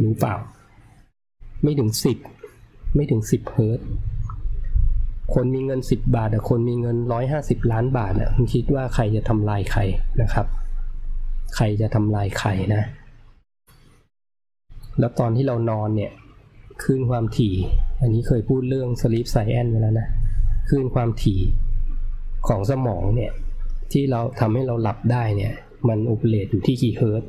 [0.01, 0.35] รู้เปล่า
[1.63, 2.17] ไม่ถึงสิบ
[2.95, 3.79] ไม่ถึงสิบเฮิร์ต
[5.33, 9.81] คนมีเงินสิบบาทอะคนมีเงินร้อยห้าสิบล้านบาทอะคุณคิดว่าใครจะทำลายใคร
[10.21, 10.45] นะครับ
[11.55, 12.83] ใครจะทำลายใครนะ
[14.99, 16.11] แล้วตอนที่เรานอนเนี่ย
[16.83, 17.55] คลื่นความถี่
[18.01, 20.07] อันนี้เคยพูดเรื่อง sleep science ไปแล้วนะ
[20.69, 21.39] คลื่นความถี่
[22.47, 23.31] ของสมองเนี่ย
[23.91, 25.53] ที่เราทำให้เราหลับได้เนี่ย
[25.87, 27.23] มัน operate อยู่ที่กี่เฮิร์ต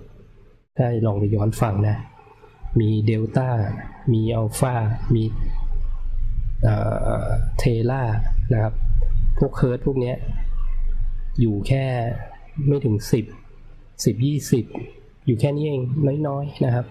[0.76, 1.96] ถ้าลองไปย้อนฟังนะ
[2.78, 3.48] มีเดลต้า
[4.12, 4.74] มีอัลฟา
[5.14, 5.22] มี
[7.58, 8.02] theta
[8.52, 8.74] นะครับ
[9.38, 10.14] พวกเฮิร์ตพวกนี้
[11.40, 11.84] อยู่แค่
[12.66, 13.24] ไม่ถึงสิบ
[14.04, 14.64] สิบยี่สิบ
[15.26, 15.82] อยู่แค่นี้เอง
[16.28, 16.86] น้อยๆนะครับ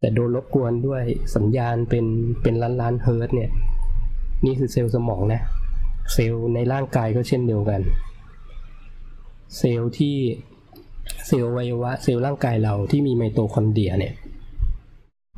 [0.00, 1.02] แต่โดนรบกวนด้วย
[1.36, 2.04] สัญญาณเป็น
[2.42, 3.50] เป็นล้านล้านเฮิร์ตเนี่ย
[4.44, 5.40] นี่คือเซลล์สมองนะ
[6.12, 7.80] เซลล์ในร่างกายก็เช่นเดียวกัน
[9.58, 10.16] เซลล์ที่
[11.26, 14.14] เซลล์อวัยวะ เซลล์ร่างกายเราที่มีไมโตคอนเดรียเนี่ย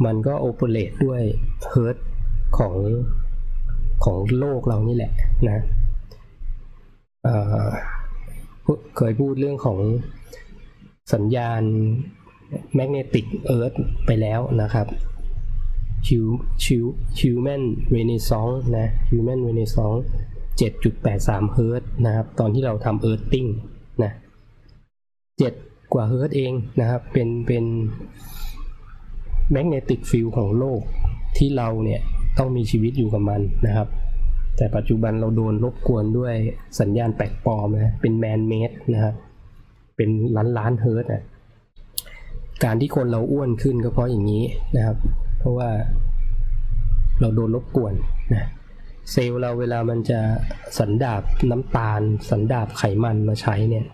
[0.04, 1.22] มันก็ operate ด้วย
[1.68, 1.96] เฮิร์ต
[2.58, 2.74] ของ
[4.04, 5.12] ของโลกเรานี่แหละ
[5.48, 5.64] นะ
[8.96, 9.78] เคยพูดเรื่องของ
[11.14, 11.62] สัญญาณ
[12.74, 13.72] magnetic earth
[14.06, 14.86] ไปแล้วนะครับ
[16.06, 19.92] Schu Schu Schumann resonance นะ Schumann resonance
[20.68, 23.46] 7.83เฮิร์ตนะครับ ตอนที่เราทำ earthing
[24.02, 24.12] นะ
[25.22, 27.64] 7กว่าเฮิร์ตเองนะครับ เป็นเป็น
[29.52, 30.80] magnetic field ของโลก
[31.36, 32.00] ที่เราเนี่ย
[32.38, 33.88] ต้องมีชีวิตอยู่กับมันนะครับ
[34.56, 36.34] แต่ปัจจุบันเราโดนรบกวนด้วย
[36.80, 39.14] สัญญาณแปลกปลอมนะเป็น man-made นะครับ
[39.96, 41.22] เป็นล้านล้านเฮิร์ตอะ
[42.64, 44.44] การที่คนเราอ้วนขึ้นก็เพราะอย่างนี้
[44.76, 44.96] นะครับ
[45.38, 45.68] เพราะว่า
[47.20, 47.94] เราโดนรบกวน
[48.32, 48.48] นะ
[49.12, 50.20] เซลล์เราเวลามันจะ
[50.78, 53.86] สันดาบน้ำตาล สันดาบไขมันมาใช้เนี่ย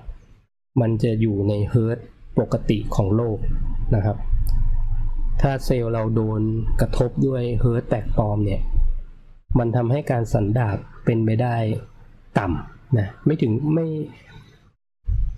[0.80, 1.98] มันจะอยู่ในเฮิร์ต
[2.38, 3.38] ปกติของโลก
[3.94, 4.16] นะครับ
[5.46, 6.40] ถ้าเซลล์เราโดน
[6.80, 8.60] กระทบด้วยเฮิร์ตแปลกปลอมเนี่ย
[9.58, 11.56] มันทำให้การสันดาบเป็นไปได้
[12.38, 13.86] ต่ำนะ ไม่ถึงไม่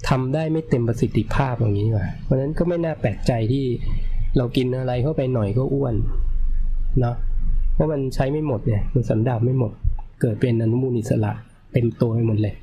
[0.09, 3.65] ทำได้ไม่เต็มประสิทธิภาพอย่างนี้ว่ะเพราะนั้นก็ไม่น่าแปลกใจที่
[4.37, 5.95] เรากินอะไรเข้าไปหน่อยก็อ้วน
[7.01, 7.17] เนาะ
[7.75, 9.73] เพราะมันใช้ไม่หมดเนี่ยมันสันดาบไม่หมด
[10.21, 11.33] เกิดเป็นอนุมูลอิสระ
[11.73, 12.55] เต็มตัวไปหมดเลย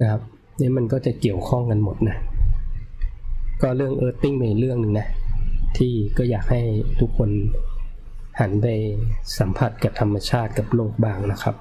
[0.00, 0.20] นะครับ
[0.60, 2.16] นี่มันก็จะเกี่ยวข้องกันหมดนะ
[3.62, 5.06] ก็เรื่องเอิร์ติ้งเป็นเรื่องหนึ่งนะ
[5.76, 6.60] ที่ก็อยากให้
[7.00, 7.30] ทุกคน
[8.40, 8.66] หันไป
[9.38, 11.56] สัมผัสกับธรรมชาติกับโลกบางนะครับ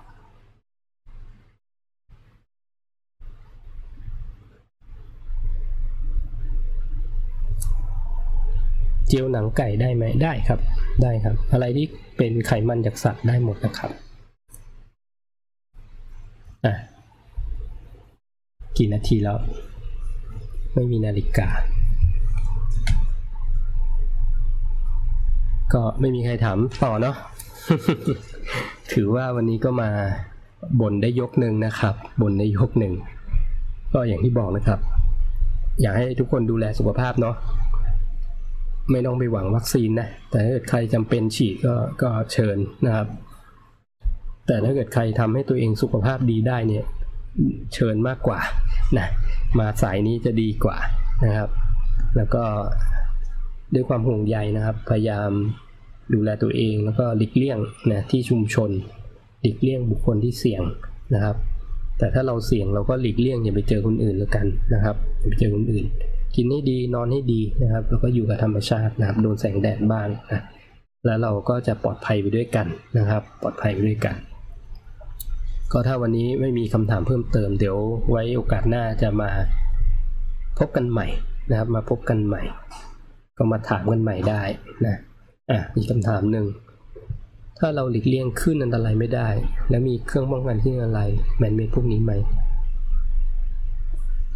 [9.07, 10.59] เจียวหนังไก่ได้ไหมได้ครับ
[11.03, 11.85] ได้ครับ อะไรที่
[12.17, 13.91] เป็นไขมันจากสัตว์ได้หมดนะครับ
[16.65, 16.73] อะ
[18.77, 19.37] กี่นาทีแล้ว
[20.73, 21.49] ไม่มีนาฬิกา
[25.73, 27.15] ก็ไม่มีใครถามต่อเนาะ
[28.93, 29.89] ถือว่าวันนี้ก็มา
[30.81, 32.93] บ่นได้ยกหนึ่งนะครับบ่นได้ยกหนึ่ง
[33.93, 34.79] ก็อย่างที่บอกนะครับ
[35.81, 37.35] อยากให้ทุกคนดูแลสุขภาพเนาะ
[38.91, 43.07] ไม่ต้องไปหวังวัคซีนนะ แต่ถ้าเกิดใครจำเป็นฉีดก็ก็เชิญนะครับ
[44.47, 46.85] แต่ถ้าเกิดใครทำให้ตัวเองสุขภาพดีได้เนี่ย
[47.73, 48.39] เชิญมากกว่า
[48.97, 49.07] นะ
[49.59, 50.77] มาสายนี้จะดีกว่า
[51.25, 51.49] นะครับ
[52.15, 52.43] แล้วก็
[53.73, 55.31] ด้วยความห่วงใยนะครับ พยายาม
[56.13, 57.59] ดูแลตัวเองแล้วก็หลีกเลี่ยง
[57.91, 58.69] นะที่ชุมชน
[59.41, 60.61] หลีกเลี่ยงบุคคลที่เสี่ยง
[61.13, 61.35] นะครับ
[61.97, 65.85] แต่ถ้าเราเสี่ยงเราก็หลีกเลี่ยงอย่าไปเจอคนอื่นแล้วกันนะครับอย่าไปเจอคนอื่น
[66.35, 70.41] กินให้ดีนอนให้ดีนะครับ แล้วก็อยู่กับธรรมชาตินะครับโดนแสงแดดบ้างนะ
[71.05, 74.15] แล้วเราก็จะปลอดภัยไปด้วยกันนะครับ ปลอดภัยไปด้วยกัน
[75.71, 77.77] ก็ถ้าวันนี้ไม่มีคำถามเพิ่มเติม เดี๋ยว
[78.11, 79.29] ไว้โอกาสหน้าจะมา
[80.59, 81.07] พบกันใหม่
[81.49, 82.41] นะครับ มาพบกันใหม่
[83.37, 84.43] ก็มาถามกันใหม่ได้
[84.85, 84.97] นะ
[85.49, 86.45] อะมีคำถามหนึ่ง
[87.59, 89.29] ถ้าเราหลีกเลี่ยงคลื่นอันตรายไม่ได้
[89.69, 91.01] แล้วมีเครื่องป้องกันที่อะไร
[91.37, 92.13] man-made พวกนี้ไหม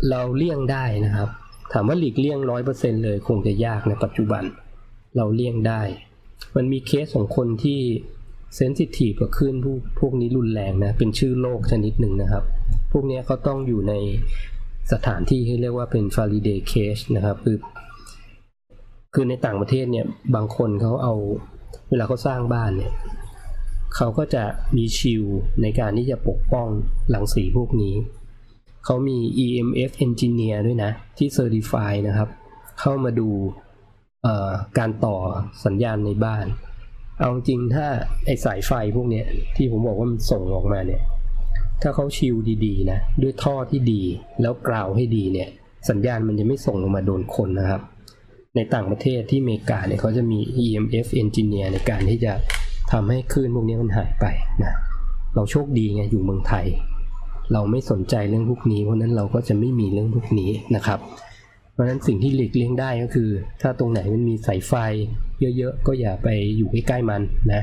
[0.09, 1.29] เราเลี่ยงได้นะครับ
[1.73, 4.43] ถามว่าหลีกเลี่ยงร้อยเปอร์เซ็นเลยคงจะยากในปัจจุบัน
[5.15, 5.81] เราเลี่ยงได้
[6.55, 7.79] มันมีเคสของคนที่
[8.55, 12.43] sensitive กับคลื่นพวกพวกนี้รุนแรงนะเป็นชื่อโรคชนิดหนึ่งนะครับ
[12.91, 13.93] พวกนี้เขาต้องอยู่ใน
[14.91, 17.57] สถานที่ที่เรียกว่าเป็น Faraday cage นะครับ คือ
[19.13, 20.05] คือในต่างประเทศเนี่ย
[20.35, 21.15] บางคนเขาเอา
[21.89, 22.91] เวลาเขาสร้างบ้านเนี่ย
[23.95, 24.43] เขาก็จะ
[24.77, 25.23] มีชิล
[25.61, 26.67] ในการที่จะปกป้อง
[27.09, 27.95] หลังสีพวกนี้
[28.85, 32.29] เขามี EMF engineer ด้วยนะ ที่ certify นะครับ
[32.79, 33.29] เข้ามาดู
[34.77, 35.17] การต่อ
[35.65, 36.45] สัญญาณในบ้าน
[37.19, 37.85] เอาจริงถ้า
[38.25, 41.01] ไอสายไฟพวกเนี้ยที่ผมบอกว่ามันส่งออกมาเนี่ย
[41.81, 42.35] ถ้าเขาชิล
[42.65, 44.01] ดีๆนะ ด้วยท่อที่ดี
[44.41, 45.49] แล้วกราวให้ดีเนี่ย
[45.89, 47.81] สัญญาณมันจะไม่ส่งลงมาโดนคนนะครับ
[48.55, 52.33] ในต่างประเทศที่อเมริกาเนี่ยเขาจะมี EMF engineer ในการที่จะ
[52.91, 54.25] ทำให้คลื่นพวกนี้มันหายไป
[54.63, 54.73] นะ
[55.35, 56.65] เราโชคดีไงอยู่เมืองไทย
[57.53, 60.99] เราไม่สนใจเรื่องพวกนี้ เพราะนั้นเราก็จะไม่มีเรื่องพวกนี้นะครับ
[61.73, 63.29] เพราะฉะนั้นสิ่งที่หลีกเลี่ยงได้ก็คือ
[63.61, 64.73] ถ้าตรงไหนมันมีสายไฟ
[65.57, 66.27] เยอะๆก็อย่าไป
[66.57, 67.21] อยู่ใกล้ๆมัน
[67.53, 67.61] นะ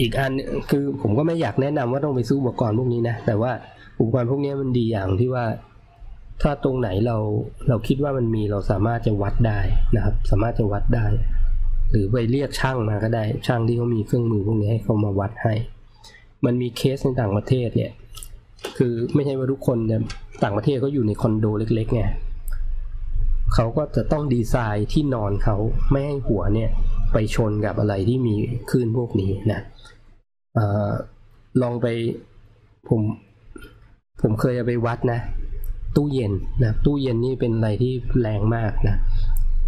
[0.00, 0.32] อีกอัน
[0.70, 3.52] คือผมก็ไม่อยากแนะนำว่าต้องไปซื้ออุปกรณ์พวกนี้นะ แต่ว่า
[4.00, 5.44] อุปกรณ์พวกนี้มันดีอย่างที่ว่า
[6.42, 7.16] ถ้าตรงไหนเรา
[7.68, 9.60] เราคิดว่ามันมีเราสามารถจะวัดได้
[9.96, 11.06] นะครับ สามารถจะวัดได้
[11.90, 15.54] หรือไปเรียกช่างมาก็ได้ ช่างที่เขามีเครื่องมือพวกนี้ให้เขามาวัดให้
[16.44, 17.92] มันมีเคสในต่างประเทศเนี่ย
[18.78, 20.00] คือไม่ใช่ว่าทุกคนเนี่ย
[20.42, 22.04] ต่างประเทศเขาอยู่ในคอนโดเล็กๆไง
[23.54, 25.56] เขาก็จะต้องดีไซน์ที่นอนเขา
[25.90, 26.70] ไม่ให้หัวเนี่ย
[27.12, 28.34] ไปชนกับอะไรที่มี
[28.70, 29.60] คลื่นพวกนี้นะ
[30.56, 30.58] อ
[31.62, 31.86] ลองไป
[32.88, 33.00] ผม
[34.22, 35.20] ผมเคยไปวัดนะ
[35.96, 36.32] ตู้เย็น
[36.62, 38.96] นะตู้เย็นนี่เป็นอะไรที่แรงมากนะ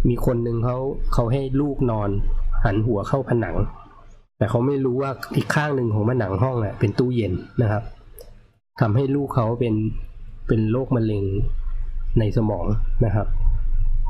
[0.09, 0.77] มีคนหนึ่งเขา
[1.13, 2.09] เขาให้ลูกนอน
[2.65, 3.55] หันหัวเข้าผนัง
[4.37, 7.83] แต่เขาไม่รู้ว่าอีกข้างหนึ่งของผนังห้องอะเป็นตู้เย็นนะครับ
[8.81, 9.75] ทำให้ลูกเขาเป็น
[10.47, 11.23] เป็นโรคมะเร็ง
[12.19, 12.65] ในสมอง
[13.05, 13.27] นะครับ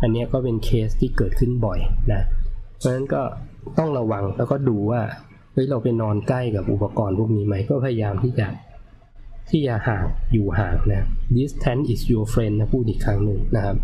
[0.01, 1.79] อันนี้ก็เป็นเคสที่เกิดขึ้นบ่อย
[2.13, 2.21] นะ
[2.77, 3.21] เพราะฉะนั้นก็
[3.77, 5.01] ต้องระวังแล้วก็ดูว่า
[5.53, 8.47] เฮ้ยเราไปนอนใกล้กับอุปกรณ์พวกนี้ไหมก็พยายามที่จะ
[9.49, 13.77] ที่จะห่างอยู่ห่างนะ distance is your friend นะพูดอีกครั้งหนึ่งนะครับ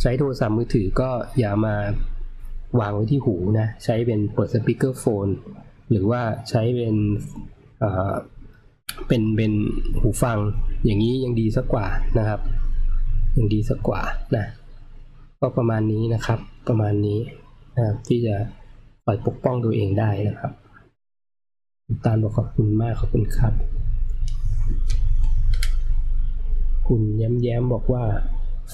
[0.00, 1.74] ใช้โทรศัพท์มือถือก็อย่ามา
[2.80, 5.28] วางไว้ที่หูนะ ใช้เป็นเปิดสปีกเกอร์โฟน
[5.90, 6.96] หรือว่าใช้เป็น
[9.08, 9.52] เป็นเป็น
[10.00, 10.38] หูฟัง
[10.84, 11.86] อย่างนี้ยังดีสักกว่า
[12.18, 12.40] นะครับ
[13.38, 14.02] ยังดีสักกว่า
[14.36, 14.46] นะ
[15.40, 16.38] ก็ประมาณนี้นะครับ
[16.68, 17.20] ประมาณนี้
[17.76, 18.36] นะครับที่จะ
[19.04, 20.52] ปล่อยปกป้องตัวเองได้นะครับ
[22.04, 23.52] ตาลบอกขอบคุณมากขอบคุณครับ
[26.86, 28.04] คุณแย้มแย้มบอกว่า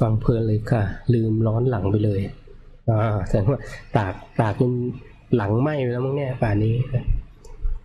[0.01, 0.83] ฟังเพลินเลยค่ะ
[1.15, 2.21] ลืมร้อนหลังไปเลย
[2.91, 3.61] อ่าแสดงว่า
[3.97, 4.73] ตากตากจน
[5.37, 6.75] หลังไหมไปแล้วมั้งเนี่ยป่านนี้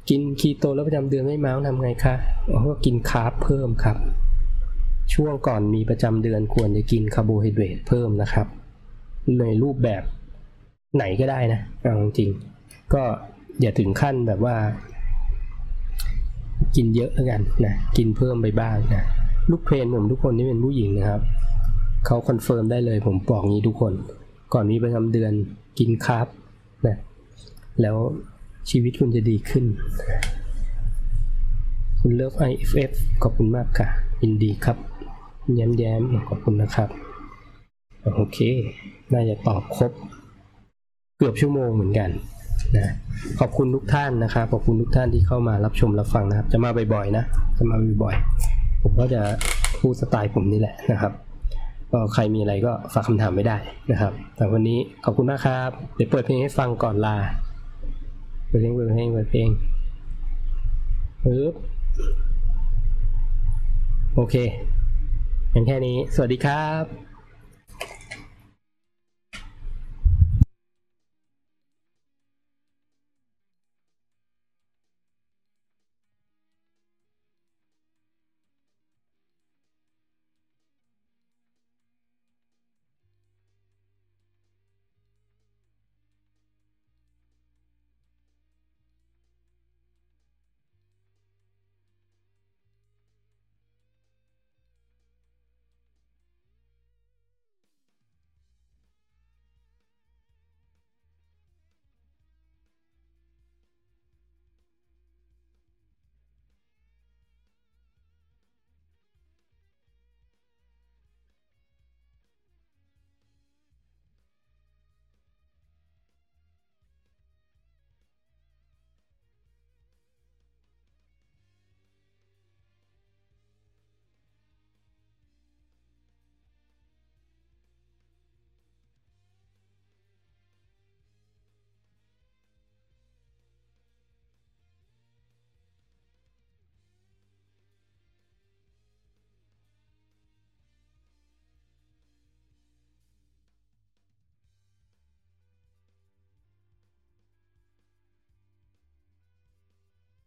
[0.09, 2.15] กินคีโตแล้วประจำเดือนไม่มาทำไงคะ
[2.51, 3.97] อ๋อก็กิน carb เพิ่มครับ
[5.13, 8.47] ช่วงก่อนมีประจำเดือนควรจะกินคาร์โบไฮเดรตเพิ่มนะครับ
[9.39, 10.03] ในรูปแบบ
[10.95, 12.29] ไหนก็ได้นะเอาจริง
[12.93, 13.03] ก็
[13.61, 14.55] อย่าถึงขั้นแบบว่า
[16.75, 19.03] กินเยอะแล้วกันนะกินเพิ่มไปบ้างนะ
[19.49, 21.21] ลูกเพจผมทุกคนที่เป็นผู้หญิงนะครับ
[22.05, 23.93] เขา confirm ได้เลยผมบอกงี้ทุกคน
[24.53, 25.33] ก่อนมีประจำเดือน
[25.79, 26.27] กิน carb
[26.87, 26.97] นะ
[27.81, 27.97] แล้ว
[28.69, 29.65] ชีวิตคุณจะดีขึ้น
[32.01, 32.91] คุณ Love IFF
[33.23, 33.87] ขอบคุณมากค่ะ
[34.21, 34.77] ยินดีครับ
[35.55, 36.89] แย้มแย้มขอบคุณนะครับ
[38.15, 38.39] โอเค
[39.13, 39.91] น่าจะตอบครบ
[41.17, 42.09] เกือบชั่วโมงเหมือนกัน
[42.75, 42.93] นะ
[43.39, 47.23] ขอบคุณทุกท่านนะครับขอบคุณทุกท่านที่เข้ามารับชมรับฟังนะครับ จะมาบ่อยๆนะ
[47.57, 49.21] จะมาบ่อยๆผมก็จะ
[49.79, 51.11] พูดสไตล์ผมนี่แหละนะครับ
[51.91, 53.57] ก็ใครมีอะไรก็ฝากคำถามไม่ได้
[53.91, 57.17] นะครับ แต่วันนี้ขอบคุณมากครับ เดี๋ยวเปิดเพลงให้ฟังก่อนลา
[58.47, 59.49] เปิดเพลงเปิดเพลงเปิดเพลง
[61.23, 61.53] ปึ๊บ
[64.15, 64.35] โอเค
[65.51, 67.04] เป็นแค่นี้ สวัสดีครับ